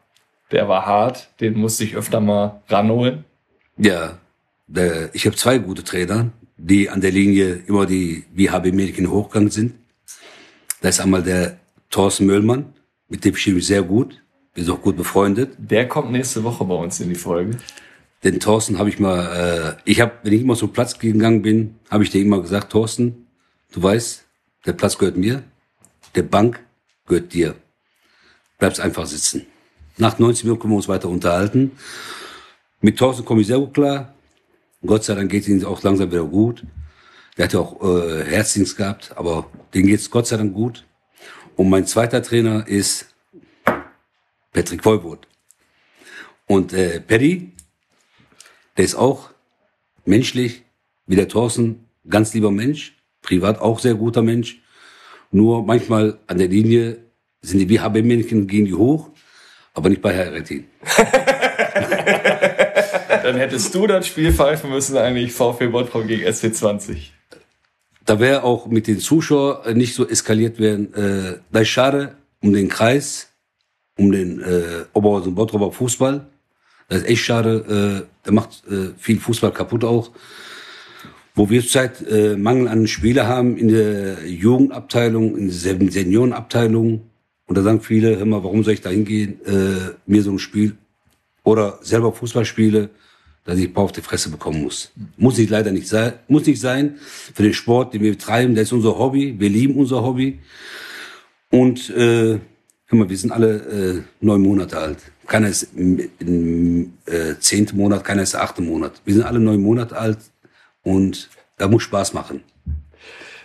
[0.51, 3.25] der war hart, den musste ich öfter mal ranholen?
[3.77, 4.19] Ja,
[5.13, 9.51] ich habe zwei gute Trainer, die an der Linie immer die wie HB Mädchen hochgegangen
[9.51, 9.75] sind.
[10.81, 11.59] Da ist einmal der
[11.91, 12.73] Thorsten Möllmann,
[13.09, 14.23] mit dem stehe ich sehr gut.
[14.55, 15.55] Wir sind auch gut befreundet.
[15.59, 17.59] Der kommt nächste Woche bei uns in die Folge.
[18.25, 21.77] Den Thorsten habe ich mal, äh, ich habe, wenn ich immer zum Platz gegangen bin,
[21.91, 23.27] habe ich dir immer gesagt, Thorsten,
[23.73, 24.25] du weißt,
[24.67, 25.43] der Platz gehört mir,
[26.15, 26.65] der Bank
[27.07, 27.57] gehört dir.
[28.59, 29.47] Bleibst einfach sitzen.
[29.97, 31.73] Nach 90 Minuten können wir uns weiter unterhalten.
[32.81, 34.15] Mit Thorsten komme ich sehr gut klar.
[34.85, 36.65] Gott sei Dank geht es ihm auch langsam wieder gut.
[37.37, 40.85] Der hat ja auch äh, Herzdienst gehabt, aber dem geht's Gott sei Dank gut.
[41.57, 43.15] Und mein zweiter Trainer ist
[44.53, 45.27] Patrick Vollbrot.
[46.47, 47.53] Und äh, Paddy,
[48.77, 49.31] der ist auch
[50.05, 50.65] menschlich,
[51.07, 54.61] wie der Thorsten, ganz lieber Mensch, privat auch sehr guter Mensch.
[55.31, 56.99] Nur manchmal an der Linie
[57.41, 59.11] sind die wie HB-Männchen, gehen die hoch,
[59.75, 60.67] aber nicht bei Herr Rettin.
[63.23, 67.11] Dann hättest du das Spiel pfeifen müssen, eigentlich VfB Bottrop gegen SC20.
[68.05, 70.93] Da wäre auch mit den Zuschauern nicht so eskaliert werden.
[70.95, 73.33] Äh, da ist schade um den Kreis,
[73.97, 76.27] um den äh, Oberhausen Bottroper Fußball.
[76.89, 78.05] Das ist echt schade.
[78.05, 80.11] Äh, der macht äh, viel Fußball kaputt auch.
[81.35, 87.09] Wo wir zurzeit äh, Mangel an Spieler haben in der Jugendabteilung, in der Seniorenabteilung.
[87.47, 90.39] Und da sagen viele, hör mal, warum soll ich da hingehen, äh, mir so ein
[90.39, 90.77] Spiel
[91.45, 92.91] oder selber Fußball spiele,
[93.45, 94.93] dass ich ein paar auf die Fresse bekommen muss.
[95.17, 96.97] Muss nicht leider nicht sein, muss nicht sein.
[96.99, 99.35] Für den Sport, den wir betreiben, das ist unser Hobby.
[99.39, 100.39] Wir lieben unser Hobby.
[101.51, 102.39] Und äh,
[102.87, 104.99] hör mal, wir sind alle äh, neun Monate alt.
[105.27, 109.01] Keiner ist im, im äh, zehnten Monat, keiner ist der achte Monat.
[109.05, 110.19] Wir sind alle neun Monate alt
[110.83, 111.29] und
[111.59, 112.43] da muss Spaß machen.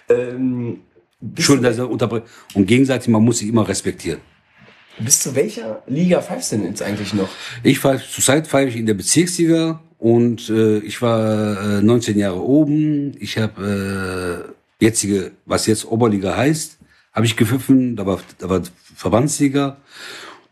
[0.10, 0.82] Ähm,
[1.22, 2.26] Entschuldigung, dass ich unterbreche.
[2.54, 4.22] Und gegenseitig, man muss sich immer respektieren.
[5.00, 7.30] bis zu welcher Liga pfeifst du denn jetzt eigentlich noch?
[7.64, 12.42] Ich pfeife, zurzeit pfeife ich in der Bezirksliga und äh, ich war äh, 19 Jahre
[12.42, 13.16] oben.
[13.20, 16.78] Ich habe äh, jetzige, was jetzt Oberliga heißt,
[17.14, 17.96] habe ich gepfiffen.
[17.96, 18.62] Da war, da war
[18.96, 19.78] Verbandsliga.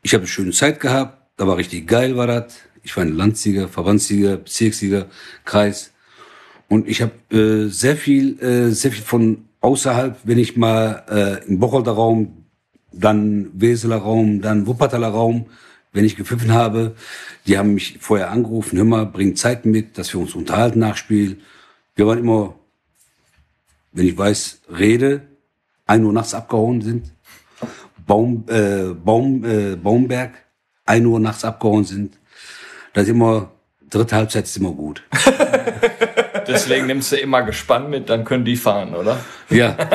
[0.02, 1.22] Ich habe eine schöne Zeit gehabt.
[1.38, 2.56] Da war richtig geil, war das.
[2.84, 5.08] Ich war in Landsliga, Verbandsliga, Bezirksliga,
[5.44, 5.92] Kreis.
[6.68, 11.48] Und ich habe äh, sehr viel, äh, sehr viel von außerhalb, wenn ich mal äh,
[11.48, 12.46] im Bocholter Raum,
[12.92, 15.48] dann Weseler Raum, dann Wuppertaler Raum,
[15.96, 16.96] wenn ich gepfiffen habe,
[17.48, 20.98] die haben mich vorher angerufen, hör mal, bring Zeit mit, dass wir uns unterhalten nach
[20.98, 21.40] Spiel.
[21.96, 22.56] Wir waren immer,
[23.94, 25.22] wenn ich weiß, Rede,
[25.86, 27.12] ein Uhr nachts abgehauen sind.
[28.06, 30.34] Baum, äh, Baum, äh, Baumberg,
[30.86, 32.18] ein Uhr nachts abgehauen sind.
[32.94, 33.52] Das ist immer,
[33.90, 35.02] dritte Halbzeit ist immer gut.
[36.48, 39.20] Deswegen nimmst du immer gespannt mit, dann können die fahren, oder?
[39.50, 39.76] Ja.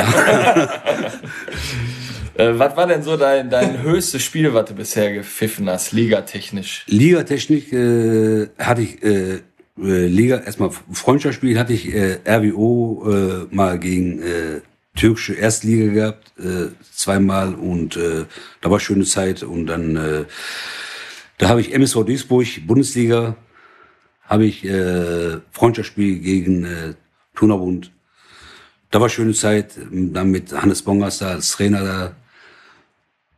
[2.40, 6.85] Äh, was war denn so dein, dein höchstes Spiel, was du bisher gepfiffen hast, ligatechnisch?
[6.87, 9.40] Ligatechnik äh, hatte ich äh,
[9.79, 14.61] äh, Liga erstmal Freundschaftsspiel hatte ich äh, RWO äh, mal gegen äh,
[14.94, 18.24] türkische Erstliga gehabt äh, zweimal und äh,
[18.61, 20.24] da war schöne Zeit und dann äh,
[21.38, 23.37] da habe ich MSV Duisburg Bundesliga
[24.24, 26.94] habe ich äh, Freundschaftsspiel gegen äh,
[27.35, 27.90] Tunerbund
[28.90, 32.16] da war schöne Zeit dann mit Hannes Bongers da als Trainer da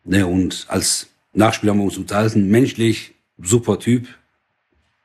[0.05, 4.07] ne, und als Nachspieler haben wir uns unterhalten menschlich super Typ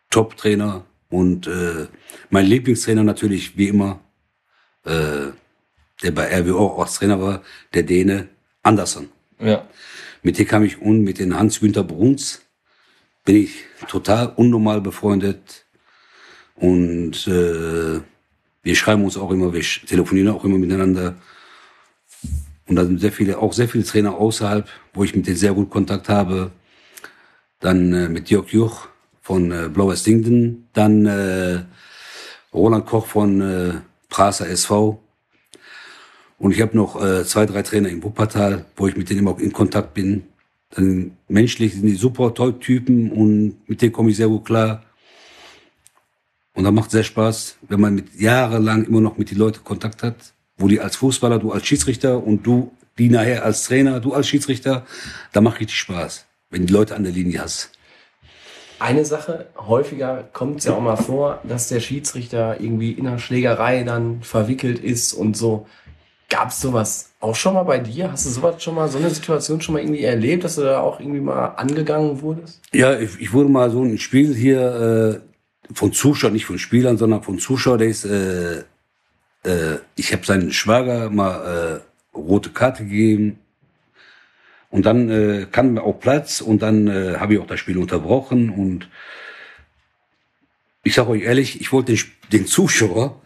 [0.09, 1.87] Top-Trainer und äh,
[2.29, 3.99] mein Lieblingstrainer natürlich wie immer,
[4.85, 5.27] äh,
[6.03, 8.29] der bei RWO auch Trainer war, der Däne
[8.63, 9.09] Andersson.
[9.39, 9.67] Ja.
[10.23, 12.41] Mit dem kam ich und mit den Hans-Günther Bruns
[13.25, 15.65] bin ich total unnormal befreundet
[16.55, 18.01] und äh,
[18.63, 21.15] wir schreiben uns auch immer, wir telefonieren auch immer miteinander.
[22.67, 25.53] Und da sind sehr viele, auch sehr viele Trainer außerhalb, wo ich mit denen sehr
[25.53, 26.51] gut Kontakt habe.
[27.59, 28.87] Dann äh, mit Jörg Juch
[29.21, 31.63] von äh, Blauer Stingden, dann äh,
[32.53, 33.73] Roland Koch von äh,
[34.09, 35.01] Praser SV.
[36.37, 39.39] Und ich habe noch äh, zwei, drei Trainer in Wuppertal, wo ich mit denen immer
[39.39, 40.23] in Kontakt bin.
[40.69, 44.83] Dann menschlich sind die super toll Typen und mit denen komme ich sehr gut klar.
[46.53, 50.03] Und da macht sehr Spaß, wenn man mit jahrelang immer noch mit den Leuten Kontakt
[50.03, 54.13] hat, wo die als Fußballer, du als Schiedsrichter und du die nachher als Trainer, du
[54.13, 54.85] als Schiedsrichter,
[55.31, 57.71] da macht richtig Spaß, wenn die Leute an der Linie hast.
[58.79, 63.19] eine Sache, häufiger kommt es ja auch mal vor, dass der Schiedsrichter irgendwie in einer
[63.19, 65.67] Schlägerei dann verwickelt ist und so.
[66.29, 68.11] Gab es sowas auch schon mal bei dir?
[68.11, 70.81] Hast du sowas schon mal, so eine Situation schon mal irgendwie erlebt, dass du da
[70.81, 72.61] auch irgendwie mal angegangen wurdest?
[72.73, 75.21] Ja, ich, ich wurde mal so ein Spiel hier
[75.71, 78.63] äh, von Zuschauern, nicht von Spielern, sondern von Zuschauern, der ist, äh,
[79.47, 81.81] äh, ich habe seinen Schwager mal
[82.13, 83.39] äh, rote Karte gegeben.
[84.69, 88.49] Und dann äh, kam auch Platz und dann äh, habe ich auch das Spiel unterbrochen.
[88.49, 88.89] Und
[90.83, 93.21] ich sage euch ehrlich, ich wollte den, den Zuschauer,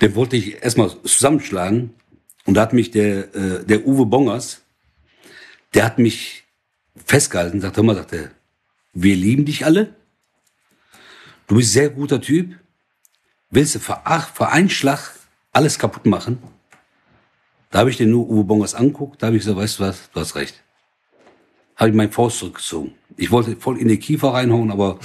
[0.00, 1.94] den wollte ich erstmal zusammenschlagen.
[2.44, 4.62] Und da hat mich der, äh, der Uwe Bongers,
[5.74, 6.44] der hat mich
[7.04, 8.30] festgehalten, sagt, hör mal, sagt er,
[8.92, 9.94] wir lieben dich alle,
[11.48, 12.54] du bist ein sehr guter Typ,
[13.50, 14.06] willst du für,
[15.56, 16.38] alles kaputt machen?
[17.70, 20.10] Da habe ich den nur Uwe Bongers anguckt, da habe ich gesagt, weißt du was,
[20.12, 20.62] du hast recht.
[21.74, 22.94] Habe ich meinen Faust zurückgezogen.
[23.16, 24.98] Ich wollte voll in den Kiefer reinhauen, aber,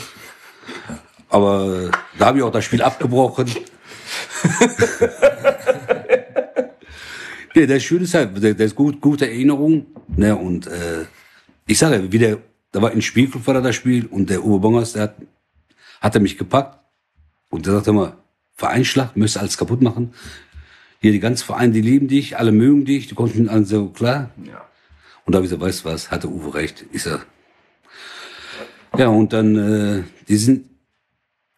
[1.29, 3.49] aber da habe ich auch das Spiel abgebrochen.
[7.53, 9.87] Ja, der ist schön ist halt, der, der ist gut, gute Erinnerung.
[10.15, 11.05] Ne, und äh,
[11.67, 12.37] ich sage, wie der,
[12.71, 15.15] da war in Spielclub war da das Spiel und der Uwe Bongers, der hat,
[15.99, 16.79] hat er mich gepackt
[17.49, 18.20] und der sagte immer,
[18.55, 20.13] Vereinsschlacht, möchtest alles kaputt machen.
[20.99, 23.89] Hier die ganzen Vereine, die lieben dich, alle mögen dich, du kommst mit allen so
[23.89, 24.31] klar.
[24.45, 24.65] Ja.
[25.25, 26.85] Und da habe ich gesagt, weißt du was, hatte Uwe recht.
[26.91, 27.25] Ich sag,
[28.97, 30.69] ja, und dann, äh, die sind,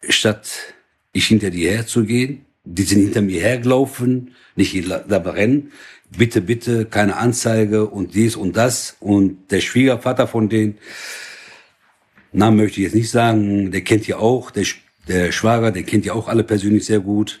[0.08, 0.74] statt
[1.12, 5.72] ich hinter dir herzugehen, die sind hinter mir hergelaufen, nicht da rennen.
[6.16, 8.96] Bitte, bitte, keine Anzeige und dies und das.
[9.00, 10.78] Und der Schwiegervater von denen,
[12.32, 14.64] Namen möchte ich jetzt nicht sagen, der kennt ja auch, der,
[15.08, 17.40] der Schwager, der kennt ja auch alle persönlich sehr gut.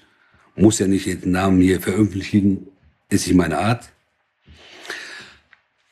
[0.56, 2.68] Muss ja nicht den Namen hier veröffentlichen,
[3.08, 3.90] ist nicht meine Art.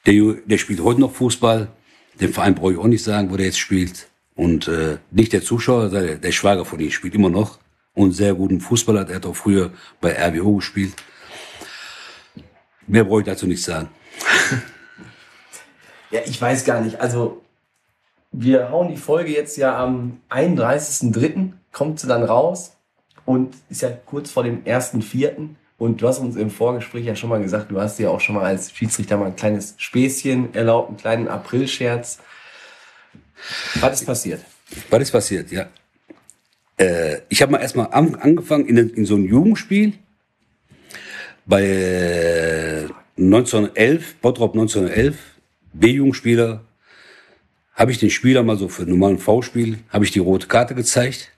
[0.07, 1.69] Der, der spielt heute noch Fußball.
[2.21, 4.09] Den Verein brauche ich auch nicht sagen, wo der jetzt spielt.
[4.35, 7.59] Und äh, nicht der Zuschauer, der, der Schwager von ihm spielt immer noch.
[7.95, 9.05] Und sehr guten Fußballer.
[9.05, 10.95] Der hat auch früher bei RWO gespielt.
[12.87, 13.89] Mehr brauche ich dazu nicht sagen.
[16.13, 17.01] Ja, ich weiß gar nicht.
[17.01, 17.41] Also,
[18.33, 21.53] wir hauen die Folge jetzt ja am 31.03.
[21.73, 22.77] kommt sie dann raus
[23.25, 25.49] und ist ja kurz vor dem 1.04.
[25.79, 28.37] Und du hast uns im Vorgespräch ja schon mal gesagt, du hast dir auch schon
[28.37, 32.19] mal als Schiedsrichter mal ein kleines Späßchen erlaubt, einen kleinen Aprilscherz.
[33.81, 34.45] Was ist passiert?
[34.91, 35.51] Was ist passiert?
[35.51, 35.67] Ja.
[36.77, 39.95] Äh, ich habe mal erstmal an, angefangen in, so einem Jugendspiel
[41.47, 45.17] bei äh, 1911, Bottrop 1911,
[45.73, 46.65] B-Jugendspieler,
[47.75, 51.32] habe ich den Spieler mal so für normalen V-Spiel, habe ich die rote Karte gezeigt.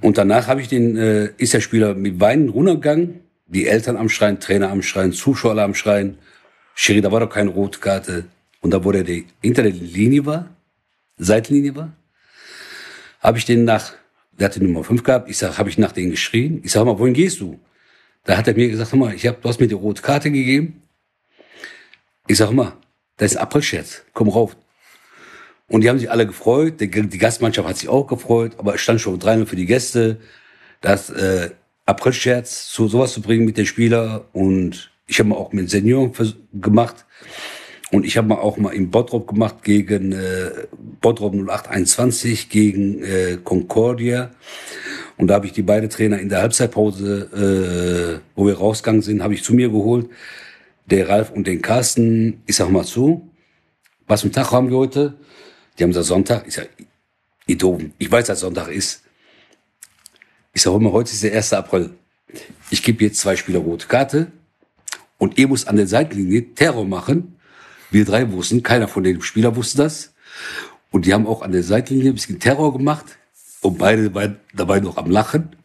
[0.00, 4.08] Und danach habe ich den, äh, ist der Spieler mit Weinen runtergegangen, die Eltern am
[4.08, 6.18] Schreien, Trainer am Schreien, Zuschauer am Schreien.
[6.74, 8.26] Schiri, da war doch keine rote Karte.
[8.60, 9.04] Und da, wo der
[9.42, 10.48] hinter der Linie war,
[11.16, 11.92] Seitenlinie war,
[13.20, 13.92] habe ich den nach,
[14.38, 16.60] der hatte Nummer 5 gehabt, ich sag, habe ich nach denen geschrien.
[16.62, 17.58] Ich sag mal, wohin gehst du?
[18.24, 20.82] Da hat er mir gesagt, mal, ich hab, du hast mir die rote Karte gegeben.
[22.26, 22.74] Ich sag mal,
[23.16, 24.56] das ist ein Aprilscherz, komm rauf.
[25.68, 29.00] Und die haben sich alle gefreut, die, Gastmannschaft hat sich auch gefreut, aber es stand
[29.00, 30.18] schon 3 für die Gäste,
[30.80, 31.50] das äh,
[31.84, 34.22] Aprilscherz zu sowas zu bringen mit den Spielern.
[34.32, 36.12] Und ich habe mal auch mit Senioren
[36.54, 37.04] gemacht.
[37.90, 40.50] Und ich habe mal auch mal in Bottrop gemacht gegen äh,
[41.00, 44.30] Bottrop 0821 gegen äh, Concordia.
[45.16, 49.22] Und da habe ich die beiden Trainer in der Halbzeitpause, äh, wo wir rausgegangen sind,
[49.22, 50.08] habe ich zu mir geholt,
[50.86, 53.30] der Ralf und den Carsten, ich sag mal zu,
[54.06, 55.14] was für einen Tag haben wir heute?
[55.78, 56.44] Die haben gesagt Sonntag.
[56.46, 56.68] Ich sag,
[57.46, 59.02] ihr Doofen, ich weiß, dass Sonntag ist.
[60.52, 61.52] Ich sag immer, heute ist der 1.
[61.52, 61.90] April.
[62.70, 64.32] Ich gebe jetzt zwei Spieler rote Karte
[65.18, 67.36] und ihr müsst an der Seitenlinie Terror machen.
[67.90, 70.14] Wir drei wussten, keiner von den Spielern wusste das.
[70.90, 73.18] Und die haben auch an der Seitenlinie ein bisschen Terror gemacht
[73.60, 75.56] und beide waren dabei noch am Lachen.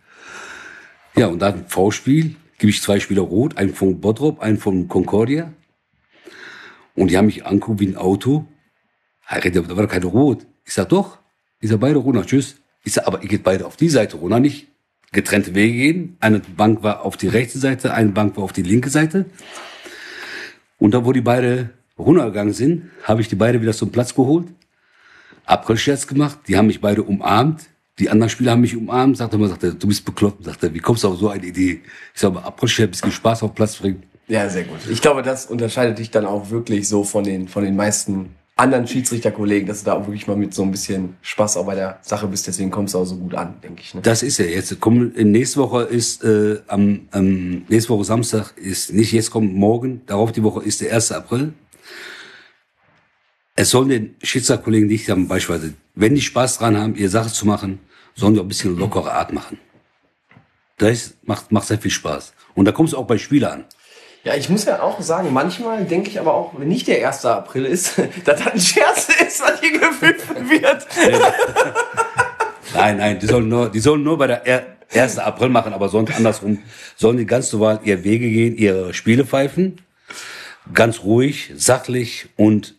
[1.16, 5.52] Ja, und dann V-Spiel, gebe ich zwei Spieler rot, einen von Bottrop, einen von Concordia.
[6.96, 8.46] Und die haben mich angeguckt wie ein Auto.
[9.30, 10.46] Da war keine Rot.
[10.66, 11.20] Ich sag doch.
[11.60, 12.56] Ich sag beide runter, tschüss.
[12.84, 14.68] Ich sag, aber ihr geht beide auf die Seite runter, nicht
[15.14, 16.18] getrennte Wege gehen.
[16.20, 19.26] Eine Bank war auf die rechte Seite, eine Bank war auf die linke Seite.
[20.78, 24.48] Und da, wo die beide runtergegangen sind, habe ich die beide wieder zum Platz geholt.
[25.46, 26.40] Aprilscherz gemacht.
[26.48, 27.62] Die haben mich beide umarmt.
[28.00, 29.18] Die anderen Spieler haben mich umarmt.
[29.18, 30.44] Sagte mal, sagte, du bist bekloppt.
[30.44, 31.82] Sagte, wie kommst du auf so eine Idee?
[32.14, 34.04] Ich sag mal, Aprilscherz, bisschen Spaß auf Platz bringen.
[34.28, 34.80] Ja, sehr gut.
[34.90, 38.88] Ich glaube, das unterscheidet dich dann auch wirklich so von den, von den meisten anderen
[38.88, 42.00] Schiedsrichterkollegen, dass du da auch wirklich mal mit so ein bisschen Spaß auch bei der
[42.02, 42.46] Sache bist.
[42.46, 43.94] Deswegen kommst du auch so gut an, denke ich.
[43.96, 44.02] Ne?
[44.02, 44.80] Das ist ja jetzt.
[44.80, 50.02] Komm, nächste Woche ist äh, am, am nächste Woche Samstag ist nicht jetzt kommt morgen.
[50.06, 51.12] Darauf die Woche ist der 1.
[51.14, 51.54] April.
[53.56, 57.48] es sollen den Schiedsrichterkollegen nicht haben, beispielsweise, wenn die Spaß dran haben, ihre Sache zu
[57.48, 57.80] machen,
[58.16, 59.58] sollen die auch ein bisschen lockere Art machen.
[60.78, 62.34] Das macht, macht sehr viel Spaß.
[62.56, 63.66] Und da kommt es auch bei Spielern an.
[64.24, 67.26] Ja, ich muss ja auch sagen, manchmal denke ich aber auch, wenn nicht der 1.
[67.26, 70.88] April ist, dass das ein Scherz ist, was hier gepfiffen wird.
[72.74, 75.18] Nein, nein, die sollen nur, die sollen nur bei der er- 1.
[75.18, 76.60] April machen, aber sonst andersrum
[76.96, 79.82] sollen die ganz normal ihre Wege gehen, ihre Spiele pfeifen.
[80.74, 82.76] Ganz ruhig, sachlich und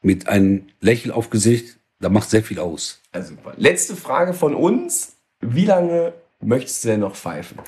[0.00, 1.76] mit einem Lächeln auf Gesicht.
[2.00, 3.00] Da macht sehr viel aus.
[3.12, 3.34] Also.
[3.56, 5.16] Letzte Frage von uns.
[5.40, 7.58] Wie lange möchtest du denn noch pfeifen?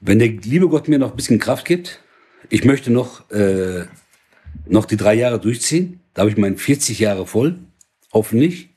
[0.00, 2.00] Wenn der liebe Gott mir noch ein bisschen Kraft gibt,
[2.50, 3.86] ich möchte noch, äh,
[4.66, 6.00] noch die drei Jahre durchziehen.
[6.14, 7.58] Da habe ich meine 40 Jahre voll,
[8.12, 8.70] hoffentlich.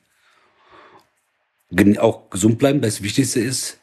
[2.00, 3.80] Auch gesund bleiben, das Wichtigste ist.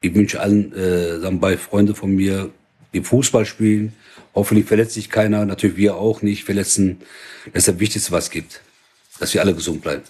[0.00, 2.50] Ich wünsche allen, äh, sagen bei Freunde von mir,
[2.94, 3.92] die Fußball spielen.
[4.34, 7.00] Hoffentlich verletzt sich keiner, natürlich wir auch nicht verletzen.
[7.46, 8.60] Das ist das Wichtigste, was es gibt.
[9.18, 10.04] Dass wir alle gesund bleiben.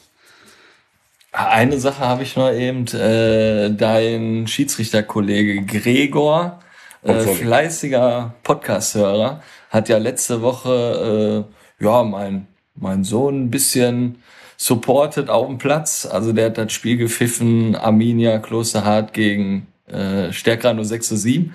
[1.33, 6.61] Eine Sache habe ich noch eben, äh, dein Schiedsrichterkollege Gregor,
[7.03, 11.47] äh, fleißiger Podcast-Hörer, hat ja letzte Woche,
[11.81, 14.23] äh, ja, mein, mein Sohn ein bisschen
[14.57, 16.07] supported auf dem Platz.
[16.11, 21.55] Also der hat das Spiel gepfiffen, Arminia Klosterhardt gegen äh, Stärkrad 06 zu 7.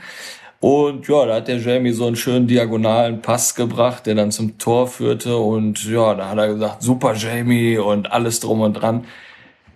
[0.59, 4.57] Und ja, da hat der Jamie so einen schönen diagonalen Pass gebracht, der dann zum
[4.57, 5.35] Tor führte.
[5.35, 9.03] Und ja, da hat er gesagt, super Jamie und alles drum und dran.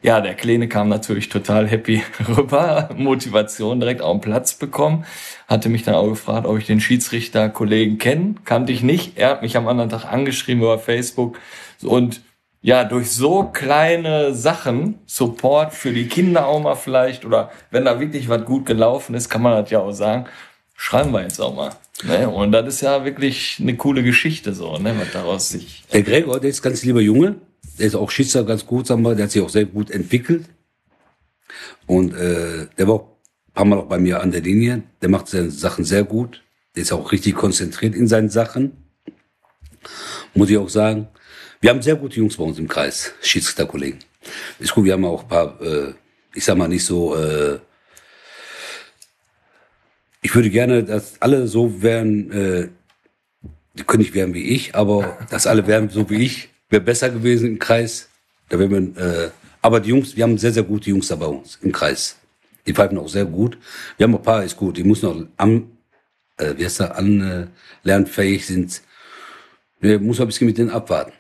[0.04, 2.04] Ja, der Kleine kam natürlich total happy
[2.38, 5.06] rüber, Motivation direkt auf den Platz bekommen,
[5.48, 9.18] hatte mich dann auch gefragt, ob ich den Schiedsrichter-Kollegen kenne, kannte ich nicht.
[9.18, 11.40] Er hat mich am anderen Tag angeschrieben über Facebook
[11.82, 12.22] und
[12.62, 18.00] ja, durch so kleine Sachen, Support für die Kinder auch mal vielleicht, oder wenn da
[18.00, 20.26] wirklich was gut gelaufen ist, kann man das ja auch sagen,
[20.76, 21.72] schreiben wir jetzt auch mal.
[22.04, 22.30] Ne?
[22.30, 24.96] Und das ist ja wirklich eine coole Geschichte so, ne?
[25.00, 27.36] was daraus sich Der Gregor, der ist ganz lieber Junge.
[27.78, 29.16] Der ist auch Schiedsrichter ganz gut, sagen wir.
[29.16, 30.46] Der hat sich auch sehr gut entwickelt.
[31.86, 33.18] Und äh, der war auch
[33.50, 34.84] ein paar Mal auch bei mir an der Linie.
[35.02, 36.44] Der macht seine Sachen sehr gut.
[36.76, 38.72] Der ist auch richtig konzentriert in seinen Sachen.
[40.34, 41.08] Muss ich auch sagen.
[41.60, 44.00] Wir haben sehr gute Jungs bei uns im Kreis, Schiedsrichterkollegen.
[44.60, 45.94] Ist gut, wir haben auch ein paar, äh,
[46.36, 47.60] ich sag mal nicht so, äh,
[50.22, 52.70] ich würde gerne, dass alle so wären, äh,
[53.74, 57.10] die können nicht werden wie ich, aber dass alle wären so wie ich, wäre besser
[57.10, 58.10] gewesen im Kreis.
[58.50, 59.30] Da wären wir, äh,
[59.62, 62.18] aber die Jungs, wir haben sehr, sehr gute Jungs da bei uns im Kreis.
[62.66, 63.58] Die pfeifen auch sehr gut.
[63.98, 65.72] Wir haben ein paar, ist gut, die müssen noch am,
[66.38, 67.48] äh, wie heißt der, an, äh,
[67.84, 68.82] lernfähig sind.
[69.80, 71.14] Wir muss ein bisschen mit denen abwarten.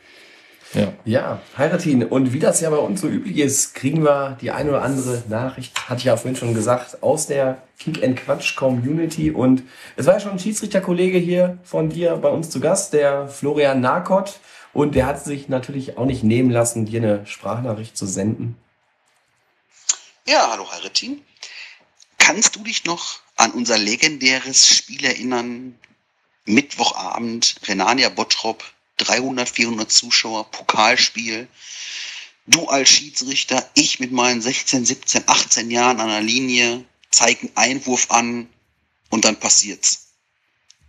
[0.74, 0.93] Ja.
[1.06, 2.04] Ja, Heiratin.
[2.04, 5.24] Und wie das ja bei uns so üblich ist, kriegen wir die eine oder andere
[5.30, 9.32] Nachricht, hatte ich ja vorhin schon gesagt, aus der Kick and Quatsch Community.
[9.32, 9.64] Und
[9.95, 13.80] es war ja schon ein Schiedsrichterkollege hier von dir bei uns zu Gast, der Florian
[13.80, 14.39] Narkot.
[14.78, 18.55] Und der hat sich natürlich auch nicht nehmen lassen, dir eine Sprachnachricht zu senden.
[20.28, 21.25] Ja, hallo Heretin.
[22.19, 25.80] Kannst du dich noch an unser legendäres Spiel erinnern?
[26.45, 28.63] Mittwochabend, Renania Bottrop,
[28.97, 31.47] 300, 400 Zuschauer, Pokalspiel.
[32.45, 38.11] Du als Schiedsrichter, ich mit meinen 16, 17, 18 Jahren an der Linie, zeigen Einwurf
[38.11, 38.47] an
[39.09, 40.09] und dann passiert's.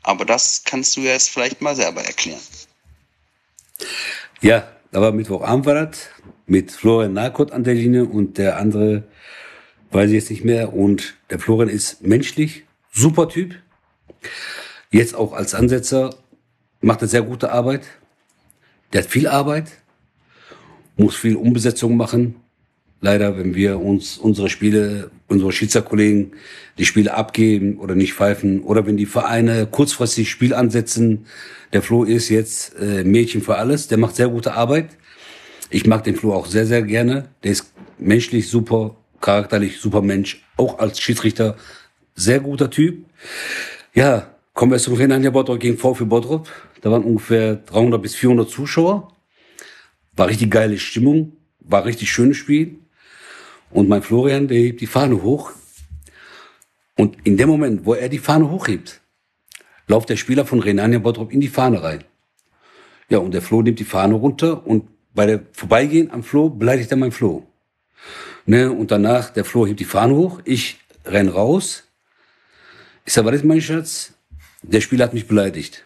[0.02, 2.42] Aber das kannst du ja jetzt vielleicht mal selber erklären.
[4.40, 6.08] Ja, da war Mittwochabend war das,
[6.46, 9.04] mit Florian Narkot an der Linie und der andere
[9.90, 10.72] weiß ich jetzt nicht mehr.
[10.72, 13.54] Und der Florian ist menschlich, super Typ.
[14.90, 16.14] Jetzt auch als Ansetzer
[16.80, 17.86] macht er sehr gute Arbeit.
[18.92, 19.70] Der hat viel Arbeit,
[20.96, 22.36] muss viel Umbesetzung machen.
[23.00, 26.32] Leider, wenn wir uns unsere Spiele, unsere Schiedsrichterkollegen
[26.78, 31.26] die Spiele abgeben oder nicht pfeifen oder wenn die Vereine kurzfristig Spiel ansetzen.
[31.72, 33.88] Der Flo ist jetzt äh, Mädchen für alles.
[33.88, 34.96] Der macht sehr gute Arbeit.
[35.70, 37.28] Ich mag den Flo auch sehr, sehr gerne.
[37.44, 40.42] Der ist menschlich super, charakterlich super Mensch.
[40.56, 41.56] Auch als Schiedsrichter
[42.14, 43.04] sehr guter Typ.
[43.94, 46.48] Ja, kommen wir zum Renania Bottrop gegen VfB Bottrop.
[46.80, 49.12] Da waren ungefähr 300 bis 400 Zuschauer.
[50.16, 51.36] War richtig geile Stimmung.
[51.60, 52.78] War richtig schönes Spiel.
[53.70, 55.52] Und mein Florian, der hebt die Fahne hoch.
[56.96, 59.00] Und in dem Moment, wo er die Fahne hochhebt,
[59.86, 62.04] lauft der Spieler von Renania Bottrop in die Fahne rein.
[63.08, 66.90] Ja, und der Flo nimmt die Fahne runter und bei der Vorbeigehen am Flo beleidigt
[66.90, 67.46] er mein Flo.
[68.46, 71.84] Ne, und danach, der Flo hebt die Fahne hoch, ich renn raus.
[73.04, 74.14] Ich sag, was ist mein Schatz?
[74.62, 75.84] Der Spieler hat mich beleidigt.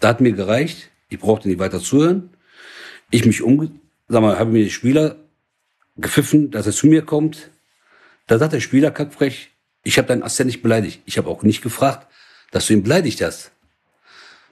[0.00, 2.30] Da hat mir gereicht, ich brauchte nicht weiter zuhören.
[3.10, 5.16] Ich mich um, sag mal, habe mir den Spieler
[5.96, 7.50] gepfiffen, dass er zu mir kommt.
[8.26, 9.50] Da sagt der Spieler kackfrech,
[9.82, 11.00] ich habe deinen Assistent nicht beleidigt.
[11.06, 12.06] Ich habe auch nicht gefragt,
[12.50, 13.52] dass du ihn beleidigt hast.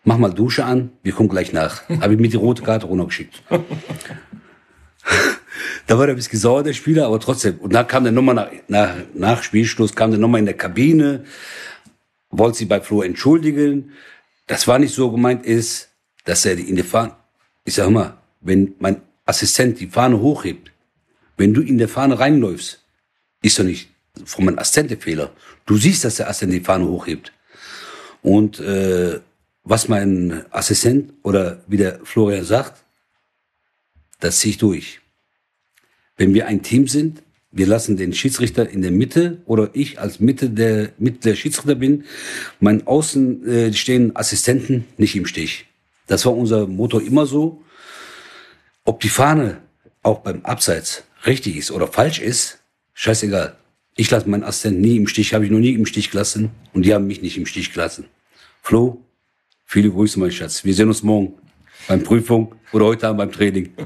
[0.04, 1.88] mach mal Dusche an, wir kommen gleich nach.
[2.00, 3.42] Habe ich mir die rote Karte runtergeschickt.
[5.86, 7.58] da war der ein bisschen sauer, der Spieler, aber trotzdem.
[7.58, 11.24] Und dann kam der nochmal nach, nach, nach Spielschluss, kam der nochmal in der Kabine,
[12.30, 13.92] wollte sie bei Flo entschuldigen.
[14.46, 15.88] Das war nicht so gemeint ist,
[16.24, 17.16] dass er in der Fahne,
[17.64, 20.70] ich sag mal, wenn mein Assistent die Fahne hochhebt,
[21.36, 22.80] wenn du in der Fahne reinläufst,
[23.42, 23.88] ist doch nicht
[24.24, 25.32] von meinem Assistent der Fehler.
[25.66, 27.32] Du siehst, dass der Assistent die Fahne hochhebt.
[28.22, 29.20] Und äh,
[29.64, 32.84] was mein Assistent oder wie der Florian sagt,
[34.20, 35.00] das ziehe ich durch.
[36.16, 40.20] Wenn wir ein Team sind, wir lassen den Schiedsrichter in der Mitte oder ich als
[40.20, 42.04] Mitte der, Mitte der Schiedsrichter bin,
[42.60, 45.66] mein Außen äh, stehen Assistenten nicht im Stich.
[46.06, 47.62] Das war unser Motto immer so.
[48.84, 49.58] Ob die Fahne
[50.02, 52.60] auch beim Abseits richtig ist oder falsch ist,
[52.94, 53.56] scheißegal.
[53.96, 56.84] Ich lasse meinen Assistenten nie im Stich, habe ich noch nie im Stich gelassen und
[56.84, 58.06] die haben mich nicht im Stich gelassen.
[58.62, 59.02] Flo,
[59.64, 60.64] viele Grüße, mein Schatz.
[60.64, 61.34] Wir sehen uns morgen
[61.86, 63.72] beim Prüfung oder heute Abend beim Training.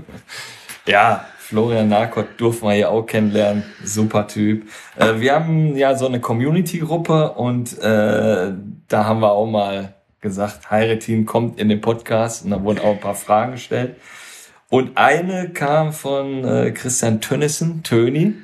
[0.87, 3.63] Ja, Florian Narkot durften wir hier auch kennenlernen.
[3.85, 4.67] Super Typ.
[4.97, 8.53] Äh, wir haben ja so eine Community-Gruppe und äh,
[8.89, 12.95] da haben wir auch mal gesagt, Heire-Team kommt in den Podcast und da wurden auch
[12.95, 13.97] ein paar Fragen gestellt.
[14.71, 18.35] Und eine kam von äh, Christian Tönnissen, Töni.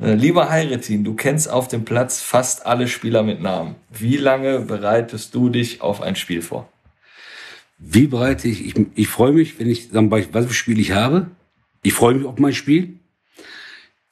[0.00, 3.74] Äh, lieber Heiretin, du kennst auf dem Platz fast alle Spieler mit Namen.
[3.90, 6.68] Wie lange bereitest du dich auf ein Spiel vor?
[7.78, 8.64] Wie bereite ich?
[8.66, 11.30] Ich, ich freue mich, wenn ich dann bei was für Spiel ich habe.
[11.82, 12.98] Ich freue mich auf mein Spiel.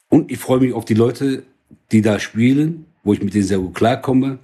[0.09, 1.45] Und ich freue mich auf die Leute,
[1.91, 4.39] die da spielen, wo ich mit denen sehr gut klarkomme.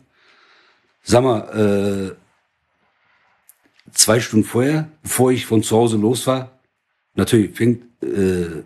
[1.02, 6.58] Sag mal, äh, zwei Stunden vorher, bevor ich von zu Hause los war,
[7.14, 8.62] natürlich fängt äh,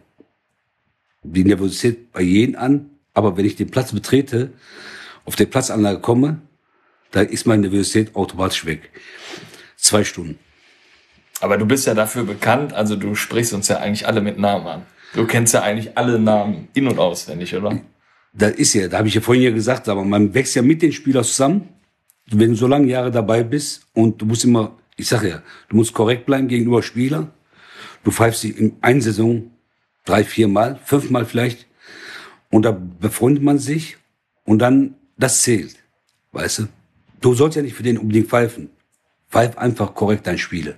[1.22, 4.50] die Nervosität bei jedem an, aber wenn ich den Platz betrete,
[5.24, 6.40] auf der Platzanlage komme,
[7.10, 8.90] da ist meine Nervosität automatisch weg.
[9.76, 10.38] Zwei Stunden.
[11.40, 14.66] Aber du bist ja dafür bekannt, also du sprichst uns ja eigentlich alle mit Namen
[14.66, 14.82] an.
[15.14, 17.80] Du kennst ja eigentlich alle Namen in- und auswendig, oder?
[18.32, 20.82] Das ist ja, da habe ich ja vorhin ja gesagt, aber man wächst ja mit
[20.82, 21.68] den Spielern zusammen.
[22.30, 25.76] Wenn du so lange Jahre dabei bist und du musst immer, ich sage ja, du
[25.76, 27.30] musst korrekt bleiben gegenüber Spieler.
[28.06, 29.50] Du pfeifst sie in einer Saison
[30.04, 31.66] drei, vier Mal, fünfmal vielleicht.
[32.52, 33.96] Und da befreundet man sich
[34.44, 35.74] und dann, das zählt.
[36.30, 36.68] Weißt du?
[37.20, 38.70] Du sollst ja nicht für den unbedingt pfeifen.
[39.28, 40.76] Pfeif einfach korrekt dein Spiele.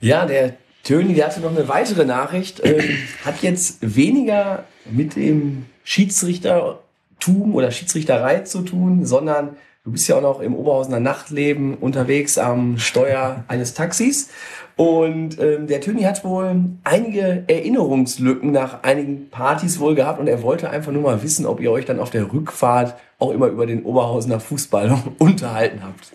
[0.00, 2.60] Ja, der Töni, der hatte noch eine weitere Nachricht.
[2.64, 10.16] Ähm, hat jetzt weniger mit dem Schiedsrichtertum oder Schiedsrichterei zu tun, sondern du bist ja
[10.16, 14.30] auch noch im Oberhausener Nachtleben unterwegs am Steuer eines Taxis.
[14.76, 20.42] Und ähm, der Töni hat wohl einige Erinnerungslücken nach einigen Partys wohl gehabt und er
[20.42, 23.66] wollte einfach nur mal wissen, ob ihr euch dann auf der Rückfahrt auch immer über
[23.66, 26.12] den Oberhausener Fußball unterhalten habt.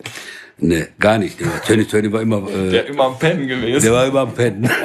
[0.57, 1.39] Nee, gar nicht.
[1.39, 3.82] Der Tönny Tönny war immer, äh, Der immer am Pennen gewesen.
[3.82, 4.70] der war immer am Pennen.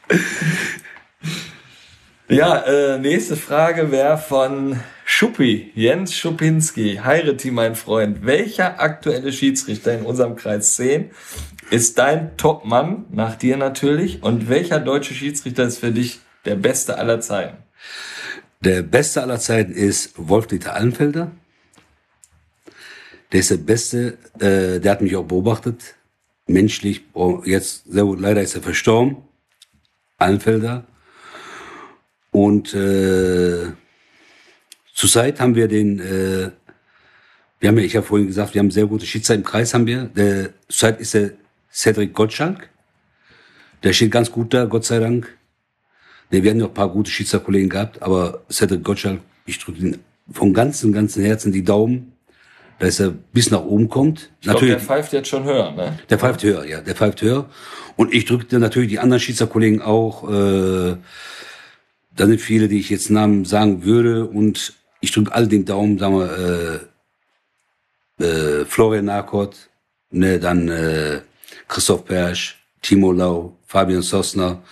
[2.30, 7.00] Ja, äh, nächste Frage wäre von Schuppi, Jens Schupinski.
[7.02, 8.24] Heireti, mein Freund.
[8.24, 11.10] Welcher aktuelle Schiedsrichter in unserem Kreis 10
[11.72, 14.22] ist dein Top-Mann, nach dir natürlich?
[14.22, 17.56] Und welcher deutsche Schiedsrichter ist für dich der beste aller Zeiten?
[18.60, 21.32] Der beste aller Zeiten ist Wolf-Dieter Allenfelder.
[23.32, 25.96] Der ist der Beste, äh, der hat mich auch beobachtet.
[26.46, 29.16] Menschlich, oh, jetzt, sehr gut, leider ist er verstorben.
[30.16, 30.84] Allenfelder.
[32.42, 33.66] Und äh,
[34.94, 36.50] zurzeit haben wir den, äh,
[37.58, 39.86] wir haben ja, ich habe vorhin gesagt, wir haben sehr gute Schiedsrichter im Kreis, haben
[39.86, 40.04] wir.
[40.16, 41.32] Der, zurzeit ist der
[41.70, 42.70] Cedric Gottschalk.
[43.82, 45.36] Der steht ganz gut da, Gott sei Dank.
[46.30, 49.98] Ne, wir hatten noch ein paar gute Schiedsrichterkollegen gehabt, aber Cedric Gottschalk, ich drücke ihm
[50.32, 52.12] von ganzem, ganzem Herzen die Daumen,
[52.78, 54.30] dass er bis nach oben kommt.
[54.40, 55.98] Ich glaube, der pfeift jetzt schon höher, ne?
[56.08, 57.50] Der pfeift höher, ja, der pfeift höher.
[57.96, 60.26] Und ich drücke natürlich die anderen Schiedsrichterkollegen auch.
[60.30, 60.96] Äh,
[62.16, 64.26] da sind viele, die ich jetzt Namen sagen würde.
[64.26, 66.90] Und ich drücke all den Daumen, sagen wir,
[68.18, 69.56] äh, äh, Florian Narkot,
[70.10, 71.20] ne, dann äh,
[71.68, 74.62] Christoph Persch, Timo Lau, Fabian Sosner.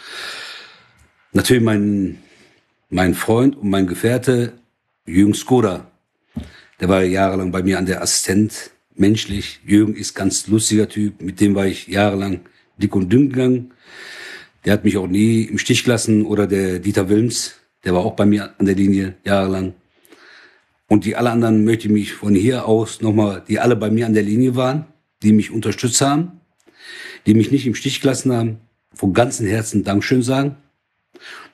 [1.32, 2.18] Natürlich mein,
[2.90, 4.54] mein Freund und mein Gefährte
[5.06, 5.86] Jürgen Skoda.
[6.80, 9.60] Der war jahrelang bei mir an der Assistent, menschlich.
[9.64, 12.40] Jürgen ist ganz lustiger Typ, mit dem war ich jahrelang
[12.76, 13.72] dick und dünn gegangen.
[14.64, 16.24] Der hat mich auch nie im Stich gelassen.
[16.24, 17.54] Oder der Dieter Wilms,
[17.84, 19.74] der war auch bei mir an der Linie jahrelang.
[20.88, 24.06] Und die alle anderen möchte ich mich von hier aus nochmal, die alle bei mir
[24.06, 24.86] an der Linie waren,
[25.22, 26.40] die mich unterstützt haben,
[27.26, 28.58] die mich nicht im Stich gelassen haben,
[28.94, 30.56] von ganzem Herzen Dankeschön sagen.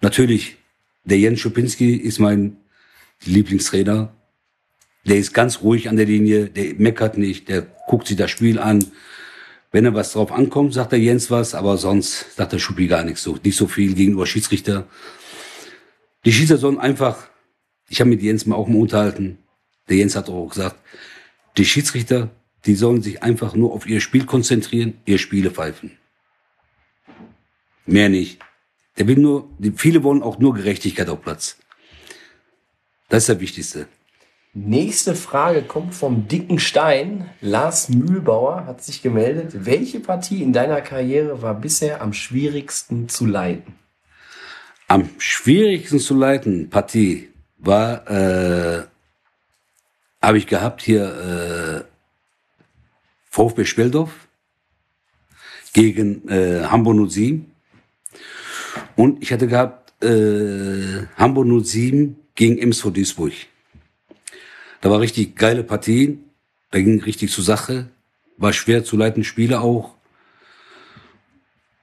[0.00, 0.56] Natürlich,
[1.04, 2.56] der Jens Schupinski ist mein
[3.24, 4.14] Lieblingstrainer.
[5.06, 8.58] Der ist ganz ruhig an der Linie, der meckert nicht, der guckt sich das Spiel
[8.58, 8.84] an.
[9.74, 13.02] Wenn er was drauf ankommt, sagt der Jens was, aber sonst sagt der Schuppi gar
[13.02, 13.36] nichts so.
[13.42, 14.86] Nicht so viel gegenüber Schiedsrichter.
[16.24, 17.28] Die Schiedsrichter sollen einfach,
[17.88, 19.38] ich habe mit Jens mal auch mal unterhalten,
[19.88, 20.76] der Jens hat auch gesagt,
[21.56, 22.30] die Schiedsrichter,
[22.66, 25.98] die sollen sich einfach nur auf ihr Spiel konzentrieren, ihr Spiele pfeifen.
[27.84, 28.38] Mehr nicht.
[28.96, 31.56] Der will nur, viele wollen auch nur Gerechtigkeit auf Platz.
[33.08, 33.88] Das ist der Wichtigste.
[34.56, 37.28] Nächste Frage kommt vom dicken Stein.
[37.40, 39.66] Lars Mühlbauer hat sich gemeldet.
[39.66, 43.74] Welche Partie in deiner Karriere war bisher am schwierigsten zu leiten?
[44.86, 48.84] Am schwierigsten zu leiten Partie war, äh,
[50.22, 51.84] habe ich gehabt hier äh,
[53.30, 54.12] VfB Speldorf
[55.72, 57.50] gegen äh, Hamburg 07
[58.94, 63.32] und ich hatte gehabt äh, Hamburg 07 gegen MSV Duisburg.
[64.84, 66.28] Da war richtig geile Partien,
[66.70, 67.88] da ging richtig zur Sache,
[68.36, 69.94] war schwer zu leiten Spiele auch.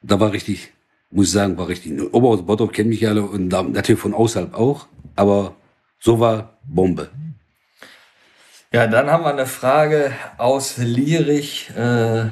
[0.03, 0.71] Da war richtig,
[1.09, 1.99] muss ich sagen, war richtig.
[2.13, 4.85] Oberhausen Bottrop kennen mich alle und natürlich von außerhalb auch,
[5.15, 5.55] aber
[5.99, 7.09] so war Bombe.
[8.71, 12.25] Ja, dann haben wir eine Frage aus Lierich, äh,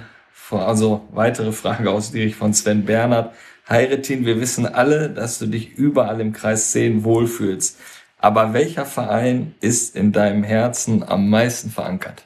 [0.51, 3.33] also weitere Frage aus Lierich von Sven Bernhard.
[3.67, 7.79] Heiretin, wir wissen alle, dass du dich überall im Kreis 10 wohlfühlst.
[8.19, 12.25] Aber welcher Verein ist in deinem Herzen am meisten verankert?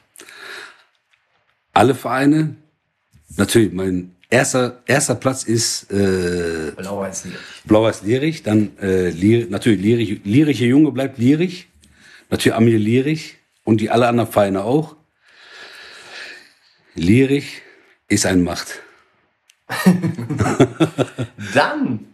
[1.72, 2.56] Alle Vereine,
[3.36, 7.38] natürlich, mein erster, erster Platz ist äh, Blau-Weiß Lierich.
[7.64, 11.68] Blau-Weiß Lierich, dann äh, Lier, natürlich Lierich, Lieriche Junge bleibt Lierich,
[12.28, 14.96] natürlich Amir Lierich und die alle anderen Vereine auch.
[16.94, 17.62] Lierich
[18.08, 18.80] ist ein Macht.
[21.54, 22.06] Dann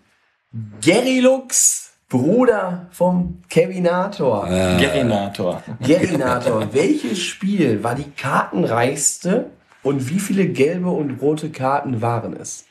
[0.80, 1.79] Gary Lux,
[2.10, 4.46] Bruder vom Kevinator.
[4.78, 5.62] Gerinator.
[5.80, 9.46] Gerinator, welches Spiel war die kartenreichste
[9.82, 12.66] und wie viele gelbe und rote Karten waren es?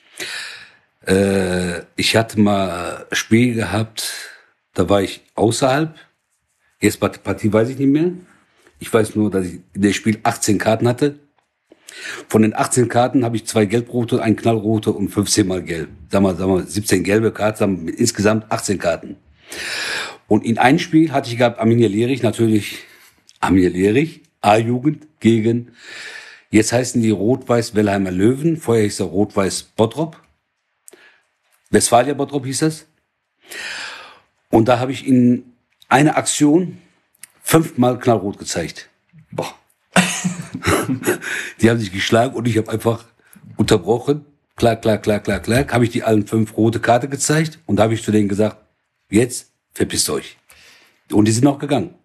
[1.08, 4.12] Äh, ich hatte mal ein Spiel gehabt,
[4.74, 5.96] da war ich außerhalb.
[6.82, 8.12] Jetzt Part- Partie weiß ich nicht mehr.
[8.80, 11.18] Ich weiß nur, dass ich in dem Spiel 18 Karten hatte.
[12.28, 15.90] Von den 18 Karten habe ich zwei gelbrote, ein knallrote und 15 mal gelb.
[16.12, 19.16] Sag mal, sag mal 17 gelbe Karten, insgesamt 18 Karten.
[20.28, 22.80] Und in einem Spiel hatte ich gehabt Arminia Lierich, natürlich
[23.40, 25.72] Arminia Lierich, A-Jugend gegen,
[26.52, 30.22] jetzt heißen die Rot-Weiß Wellheimer Löwen, vorher hieß er Rot-Weiß Bottrop.
[31.72, 32.86] Westfalia Bottrop hieß das.
[34.50, 35.54] Und da habe ich in
[35.88, 36.78] einer Aktion
[37.42, 38.90] fünfmal knallrot gezeigt.
[39.32, 39.54] Boah.
[41.62, 43.06] Die haben sich geschlagen und ich habe einfach
[43.58, 44.26] unterbrochen.
[44.56, 45.66] Klar, klar, klar, klar, klar.
[45.72, 48.58] Habe ich die allen fünf rote Karte gezeigt und habe ich zu denen gesagt,
[49.10, 50.38] jetzt verpisst euch.
[51.12, 51.96] Und die sind auch gegangen.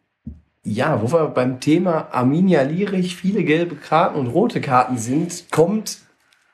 [0.63, 5.99] Ja, wo wir beim Thema Arminia Lierich viele gelbe Karten und rote Karten sind, kommt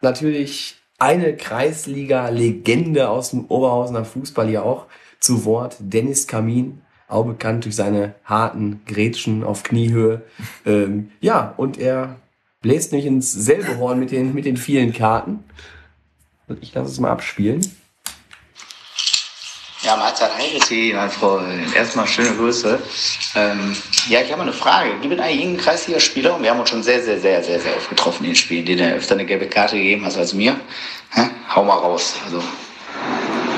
[0.00, 4.86] natürlich eine Kreisliga-Legende aus dem Oberhausener Fußball hier auch
[5.20, 5.76] zu Wort.
[5.78, 10.22] Dennis Kamin, auch bekannt durch seine harten Grätschen auf Kniehöhe.
[10.66, 12.16] Ähm, ja, und er
[12.60, 15.44] bläst nicht ins selbe Horn mit den, mit den vielen Karten.
[16.60, 17.60] Ich lasse es mal abspielen.
[19.90, 21.74] Ja, Mahlzeit Heireti, mein Freund.
[21.74, 22.78] Erstmal schöne Grüße.
[23.34, 23.76] Ähm,
[24.08, 24.90] ja, ich habe eine Frage.
[25.00, 26.36] Gibt es eigentlich irgendeinen Kreisligaspieler?
[26.36, 28.64] Und wir haben uns schon sehr, sehr, sehr, sehr, sehr oft getroffen in den Spielen,
[28.64, 30.54] den er öfter eine gelbe Karte gegeben hat als mir.
[31.10, 31.22] Hä?
[31.56, 32.14] Hau mal raus.
[32.24, 32.40] Also,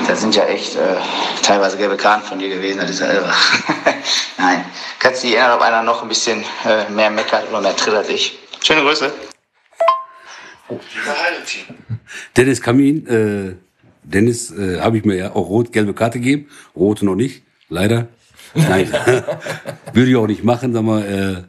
[0.07, 0.95] das sind ja echt äh,
[1.43, 3.31] teilweise gelbe Karten von dir gewesen, das ist ja irre.
[4.39, 4.65] Nein.
[4.97, 7.93] Kannst du dich erinnern, ob einer noch ein bisschen äh, mehr meckert oder mehr tritt
[7.93, 8.39] als ich?
[8.59, 9.13] Schöne Grüße.
[12.35, 13.72] Dennis Kamin, äh,
[14.03, 16.47] Dennis, äh, habe ich mir ja auch rot-gelbe Karte gegeben.
[16.75, 18.07] Rote noch nicht, leider.
[18.53, 18.91] Nein,
[19.93, 21.43] würde ich auch nicht machen, sag mal, äh,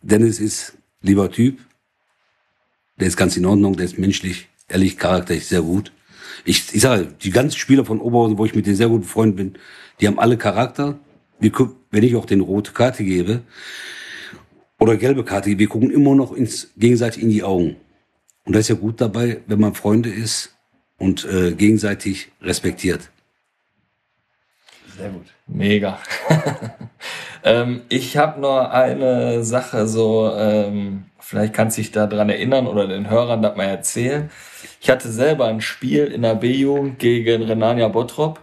[0.00, 1.58] Dennis ist lieber Typ.
[2.98, 5.92] Der ist ganz in Ordnung, der ist menschlich, ehrlich, charakterlich sehr gut.
[6.44, 9.36] Ich, ich sage, die ganzen Spieler von Oberhausen, wo ich mit denen sehr guten Freund
[9.36, 9.54] bin,
[10.00, 10.98] die haben alle Charakter.
[11.38, 13.42] Wir gucken, wenn ich auch den rote Karte gebe
[14.78, 17.76] oder gelbe Karte, wir gucken immer noch ins, gegenseitig in die Augen.
[18.44, 20.54] Und das ist ja gut dabei, wenn man Freunde ist
[21.02, 23.10] und äh, gegenseitig respektiert.
[24.96, 25.26] Sehr gut.
[25.48, 25.98] Mega.
[27.44, 32.86] ähm, ich habe noch eine Sache, so ähm, vielleicht kannst du dich daran erinnern oder
[32.86, 34.30] den Hörern das mal erzählen.
[34.80, 38.38] Ich hatte selber ein Spiel in der B-Jugend gegen Renania Bottrop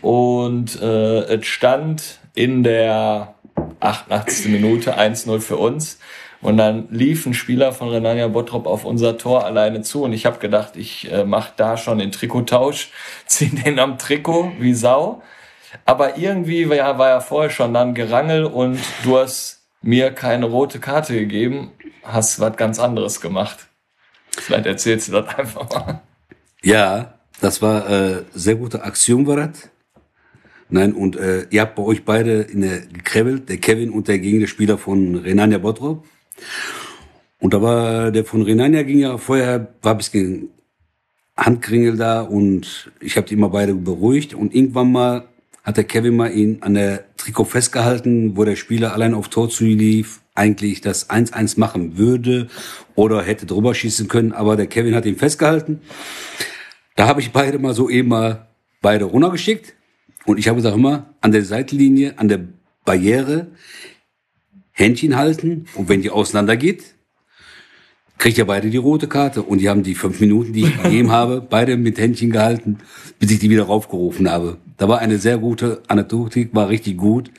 [0.00, 3.34] und äh, es stand in der
[3.80, 4.46] 88.
[4.46, 5.98] Minute 1-0 für uns.
[6.42, 10.24] Und dann lief ein Spieler von Renania Bottrop auf unser Tor alleine zu und ich
[10.24, 12.90] habe gedacht, ich äh, mache da schon den Trikottausch,
[13.26, 15.22] zieh den am Trikot wie Sau.
[15.84, 20.46] Aber irgendwie war ja, war ja vorher schon dann Gerangel und du hast mir keine
[20.46, 21.72] rote Karte gegeben,
[22.02, 23.68] hast was ganz anderes gemacht.
[24.30, 26.00] Vielleicht erzählst du das einfach mal.
[26.62, 29.70] Ja, das war äh, sehr gute Aktion war das.
[30.68, 34.18] Nein, und äh, ihr habt bei euch beide in der gekrebbelt, der Kevin und der
[34.18, 36.04] Gegenspieler von Renania Bottrop.
[37.38, 40.48] Und da war der von Renania ging ja vorher, war ein bisschen
[41.36, 44.34] Handkringel da und ich habe die immer beide beruhigt.
[44.34, 45.24] Und irgendwann mal
[45.62, 49.48] hat der Kevin mal ihn an der Trikot festgehalten, wo der Spieler allein auf Tor
[49.48, 52.48] zulief, eigentlich das 1-1 machen würde
[52.94, 55.80] oder hätte drüber schießen können, aber der Kevin hat ihn festgehalten.
[56.96, 58.48] Da habe ich beide mal so eben mal
[58.80, 59.74] beide runtergeschickt.
[60.26, 62.40] Und ich habe gesagt, immer an der Seitenlinie, an der
[62.84, 63.48] Barriere
[64.80, 66.94] Händchen halten und wenn die auseinander geht,
[68.20, 69.42] kriegt ihr beide die rote Karte.
[69.42, 72.78] Und die haben die fünf Minuten, die ich gegeben habe, beide mit Händchen gehalten,
[73.18, 74.58] bis ich die wieder raufgerufen habe.
[74.76, 77.30] Da war eine sehr gute Anekdotik, war richtig gut.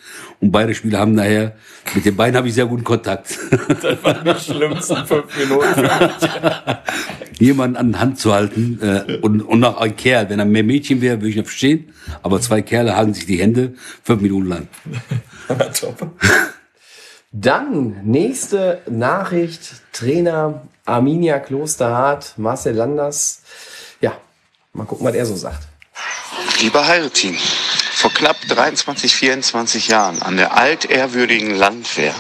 [0.42, 1.56] Und beide Spieler haben nachher,
[1.96, 3.38] mit den beiden habe ich sehr guten Kontakt.
[3.82, 5.90] Das waren die schlimmsten fünf Minuten.
[7.40, 10.30] Jemanden an die Hand zu halten äh, und, und noch ein Kerl.
[10.30, 11.90] Wenn er mehr Mädchen wäre, würde ich noch verstehen.
[12.22, 13.74] Aber zwei Kerle halten sich die Hände
[14.04, 14.68] fünf Minuten lang.
[15.80, 16.12] Top.
[17.32, 19.62] Dann nächste Nachricht.
[19.94, 23.42] Trainer Arminia Klosterhardt, Marcel Landers.
[24.02, 24.18] Ja,
[24.74, 25.64] mal gucken, was er so sagt.
[26.60, 27.38] Lieber Heiretin,
[27.94, 32.14] vor knapp 23, 24 Jahren an der altehrwürdigen Landwehr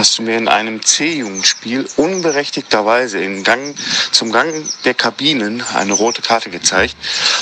[0.00, 3.74] hast du mir in einem C-Jugendspiel unberechtigterweise im Gang,
[4.12, 4.50] zum Gang
[4.86, 6.96] der Kabinen eine rote Karte gezeigt.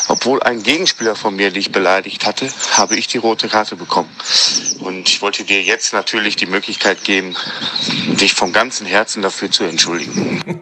[0.08, 4.10] Obwohl ein Gegenspieler von mir dich beleidigt hatte, habe ich die rote Karte bekommen.
[4.80, 7.36] Und ich wollte dir jetzt natürlich die Möglichkeit geben,
[8.20, 10.42] dich vom ganzen Herzen dafür zu entschuldigen.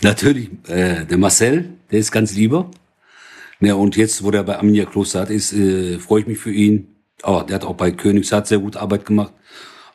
[0.00, 2.70] Natürlich, äh, der Marcel, der ist ganz lieber.
[3.58, 6.94] Ja, und jetzt, wo der bei Arminia Kloster ist, äh, freue ich mich für ihn.
[7.24, 9.32] Oh, der hat auch bei Königshardt sehr gute Arbeit gemacht.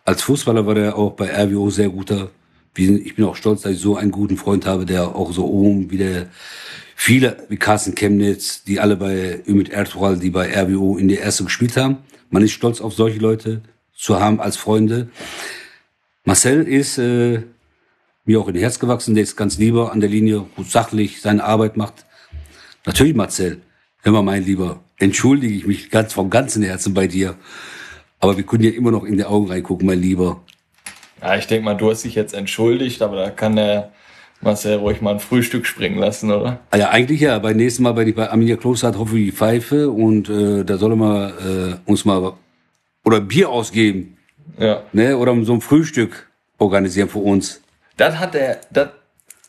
[0.08, 2.30] Als Fußballer war der auch bei RWO sehr guter.
[2.78, 5.92] Ich bin auch stolz, dass ich so einen guten Freund habe, der auch so oben
[5.92, 6.28] wie der
[6.96, 11.44] viele, wie Carsten Chemnitz, die alle bei Ümit Ertuğral, die bei RWO in der ersten
[11.44, 11.98] gespielt haben.
[12.30, 15.10] Man ist stolz auf solche Leute zu haben als Freunde.
[16.24, 17.42] Marcel ist äh,
[18.24, 21.44] mir auch in Herz gewachsen, der ist ganz lieber an der Linie, gut sachlich seine
[21.44, 22.06] Arbeit macht.
[22.86, 23.62] Natürlich, Marcel,
[24.06, 27.36] mal, mein Lieber, entschuldige ich mich ganz vom ganzen Herzen bei dir.
[28.20, 30.42] Aber wir können ja immer noch in die Augen reingucken, mein Lieber.
[31.22, 33.92] Ja, ich denke mal, du hast dich jetzt entschuldigt, aber da kann der
[34.42, 36.60] Marcel ruhig mal ein Frühstück springen lassen, oder?
[36.72, 37.40] Ah Ja, eigentlich ja.
[37.40, 40.78] Beim nächsten Mal, ich bei Arminia Kloster hat, hoffe ich die Pfeife und äh, da
[40.78, 42.34] soll er mal äh, uns mal
[43.04, 44.18] oder Bier ausgeben.
[44.60, 44.84] Ja.
[44.94, 45.18] Ne?
[45.18, 47.62] Oder so ein Frühstück organisieren für uns.
[47.96, 48.90] Das hat der, das,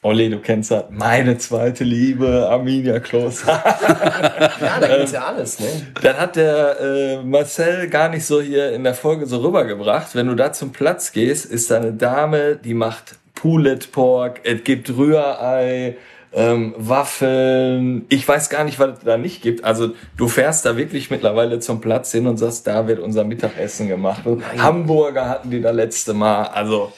[0.03, 3.63] Olli, du kennst das, meine zweite Liebe, Arminia Kloster.
[4.61, 5.67] Ja, da gibt's ja alles, ne?
[6.01, 10.15] Das hat der äh, Marcel gar nicht so hier in der Folge so rübergebracht.
[10.15, 14.63] Wenn du da zum Platz gehst, ist da eine Dame, die macht Pulled Pork, es
[14.63, 15.97] gibt Rührei,
[16.33, 18.05] ähm, Waffeln.
[18.09, 19.65] Ich weiß gar nicht, was es da nicht gibt.
[19.65, 23.89] Also du fährst da wirklich mittlerweile zum Platz hin und sagst, da wird unser Mittagessen
[23.89, 24.23] gemacht.
[24.59, 26.45] Hamburger hatten die da letzte Mal.
[26.45, 26.93] Also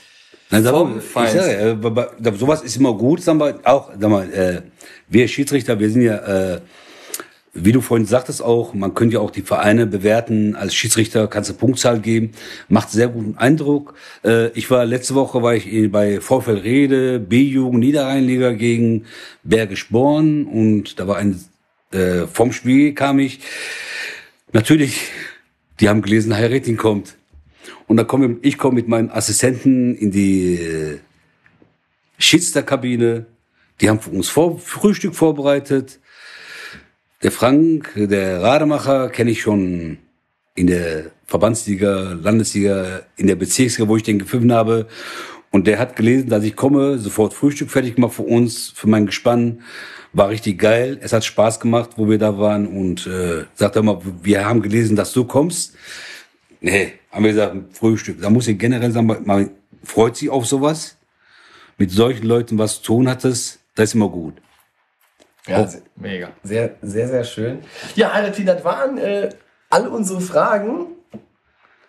[0.51, 1.41] Nein, sag mal, ich Feinsten.
[1.41, 4.63] sag, ja, bei- sowas ist immer gut, sagen wir auch, sag mal, äh,
[5.09, 6.17] wir Schiedsrichter, wir sind ja,
[6.55, 6.61] äh,
[7.53, 10.55] wie du vorhin sagtest auch, man könnte ja auch die Vereine bewerten.
[10.55, 12.31] Als Schiedsrichter kannst du Punktzahl geben,
[12.69, 13.95] macht sehr guten Eindruck.
[14.25, 19.07] Äh, ich war letzte Woche war ich bei VfL Rede, B-Jugend Niederrheinliga gegen
[19.43, 21.41] Bergisch Born und da war ein
[21.93, 23.41] äh, vom Spiel kam ich.
[24.53, 25.09] Natürlich,
[25.81, 27.17] die haben gelesen, Herr Retting kommt.
[27.91, 30.99] Und dann komme ich komme mit meinen Assistenten in die äh,
[32.19, 33.27] Schiedsrichterkabine.
[33.81, 35.99] Die haben für uns vor, Frühstück vorbereitet.
[37.25, 39.99] Der Frank, der Rademacher, kenne ich schon
[40.55, 44.87] in der Verbandsliga, Landesliga, in der Bezirksliga, wo ich den gepfiffen habe.
[45.51, 49.07] Und der hat gelesen, dass ich komme, sofort Frühstück fertig gemacht für uns, für mein
[49.07, 49.63] Gespann.
[50.13, 50.97] War richtig geil.
[51.03, 52.69] Es hat Spaß gemacht, wo wir da waren.
[52.69, 55.75] Und äh, sagt er mal, wir haben gelesen, dass du kommst.
[56.61, 58.21] Nee, haben wir gesagt, Frühstück.
[58.21, 59.51] Da muss ich generell sagen, man-
[59.83, 60.97] freut sich auf sowas.
[61.79, 64.35] Mit solchen Leuten was zu tun hattest, das ist immer gut.
[65.47, 65.67] Ja, Oh.
[65.67, 66.29] sehr, mega.
[66.43, 67.61] sehr, sehr, sehr schön.
[67.97, 69.31] Ja, Alter, das waren äh,
[69.71, 70.89] all unsere Fragen.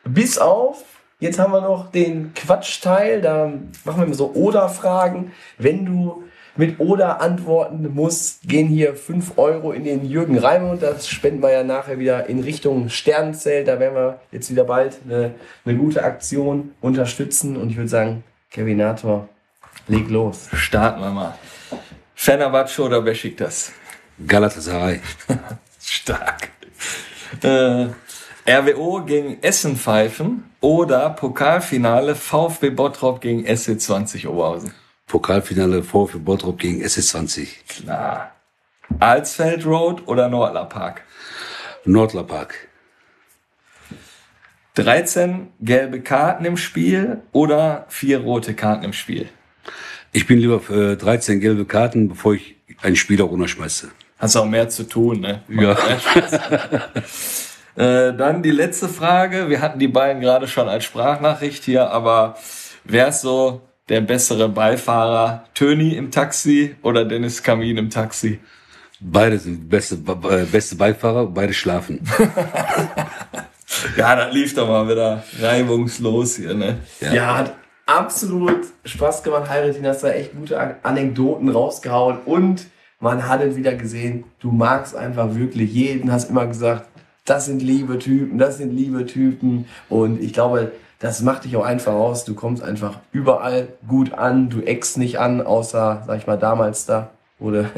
[0.06, 0.84] Bis auf,
[1.20, 3.22] jetzt haben wir noch den Quatschteil.
[3.22, 3.52] Da
[3.84, 5.34] machen wir so Oder-Fragen.
[5.58, 6.24] Wenn du
[6.62, 10.84] mit Oder antworten musst, gehen hier 5 Euro in den Jürgen Raimund.
[10.84, 13.68] Das spenden wir ja nachher wieder in Richtung Sternzelt.
[13.68, 15.34] Da werden wir jetzt wieder bald eine,
[15.66, 17.58] eine gute Aktion unterstützen.
[17.58, 19.28] Und ich würde sagen, Kevinator,
[19.88, 20.50] leg los.
[20.54, 21.34] Starten wir mal.
[22.14, 23.72] Fenerbahce oder Besiktas?
[24.28, 25.00] Galatasaray.
[25.82, 26.50] Stark.
[27.42, 27.88] Äh,
[28.48, 34.76] RWO gegen Essen pfeifen oder Pokalfinale VfB Bottrop gegen SC20 Oberhausen?
[35.12, 37.48] Pokalfinale VfB Bottrop gegen SC20.
[37.68, 38.32] Klar.
[39.00, 41.02] Alsfeld Road oder Nordler Park?
[41.84, 42.70] Nordler Park.
[44.76, 49.28] 13 gelbe Karten im Spiel oder vier rote Karten im Spiel?
[50.14, 53.92] Ich bin lieber für 13 gelbe Karten, bevor ich einen Spieler runterschmeiße.
[54.18, 55.44] Hast auch mehr zu tun, ne?
[55.50, 55.76] Ja.
[57.76, 59.50] äh, dann die letzte Frage.
[59.50, 62.38] Wir hatten die beiden gerade schon als Sprachnachricht hier, aber
[62.86, 65.44] wer ist so der bessere Beifahrer?
[65.54, 68.40] Töni im Taxi oder Dennis Kamin im Taxi?
[69.00, 72.00] Beide sind beste, äh, beste Beifahrer, beide schlafen.
[73.96, 76.80] Ja, das lief doch mal wieder reibungslos hier, ne?
[77.00, 79.88] Ja, hat absolut Spaß gemacht, Heiratin.
[79.88, 82.68] Hast da echt gute An- Anekdoten rausgehauen und
[83.00, 86.86] man hat es wieder gesehen, du magst einfach wirklich jeden, hast immer gesagt,
[87.24, 91.66] das sind liebe Typen, das sind liebe Typen und ich glaube, das macht dich auch
[91.66, 92.26] einfach aus.
[92.26, 96.86] Du kommst einfach überall gut an, du eckst nicht an, außer, sag ich mal, damals
[96.86, 97.72] da, oder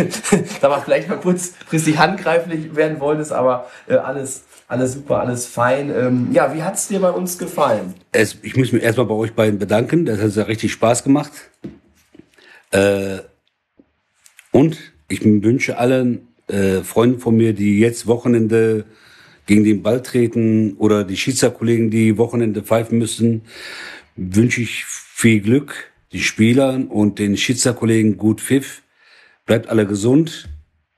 [0.60, 5.90] da war vielleicht mal kurzfristig handgreiflich werden wolltest, aber äh, alles, alles super, alles fein.
[5.90, 7.94] Ähm, ja, wie hat's dir bei uns gefallen?
[8.12, 10.06] Es, ich muss mich erstmal bei euch beiden bedanken.
[10.06, 11.32] Das hat ja richtig Spaß gemacht.
[12.70, 13.18] Äh,
[14.52, 18.84] und ich wünsche allen äh, Freunden von mir, die jetzt Wochenende
[19.48, 23.42] gegen den Ball treten oder die Schiedsrichterkollegen, die Wochenende pfeifen müssen,
[24.14, 28.82] wünsche ich viel Glück, den Spielern und den Schiedsrichterkollegen gut Pfiff.
[29.46, 30.50] Bleibt alle gesund.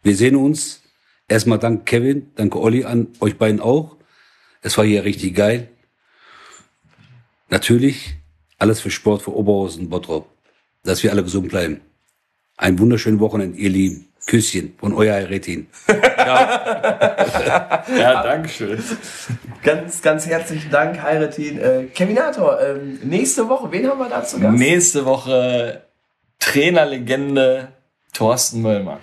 [0.03, 0.82] Wir sehen uns.
[1.28, 3.96] Erstmal danke Kevin, danke Olli an euch beiden auch.
[4.62, 5.68] Es war hier richtig geil.
[7.51, 8.16] Natürlich
[8.59, 10.28] alles für Sport für Oberhausen, Bottrop.
[10.82, 11.80] Dass wir alle gesund bleiben.
[12.57, 14.09] Ein wunderschönen Wochenende, ihr Lieben.
[14.26, 15.68] Küsschen von euer Retin.
[16.35, 18.83] Ja, danke schön.
[19.62, 21.59] Ganz, ganz herzlichen Dank, Heiratin.
[21.61, 24.57] Äh, Kevinator, ähm, nächste Woche, wen haben wir da zu Gast?
[24.57, 25.83] Nächste Woche
[26.39, 27.68] Trainerlegende
[28.12, 28.99] Thorsten Möllmann.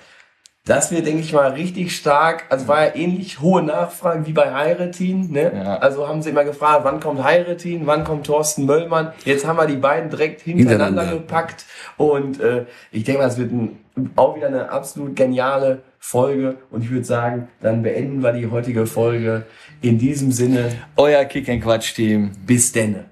[0.68, 2.44] Das wird, denke ich mal, richtig stark.
[2.50, 5.32] Also war ja ähnlich hohe Nachfrage wie bei Heiratin.
[5.32, 5.54] Ne?
[5.56, 5.78] Ja.
[5.78, 9.14] Also haben sie immer gefragt, wann kommt Heiratin, wann kommt Thorsten Möllmann.
[9.24, 11.20] Jetzt haben wir die beiden direkt hintereinander, Hintereinander.
[11.20, 11.66] gepackt.
[11.96, 13.80] Und äh, ich denke mal, es wird ein,
[14.18, 16.58] auch wieder eine absolut geniale Folge.
[16.70, 19.45] Und ich würde sagen, dann beenden wir die heutige Folge
[19.82, 20.72] in diesem Sinne.
[20.95, 22.32] Euer Kick and Quatsch Team.
[22.45, 23.10] Bis denne.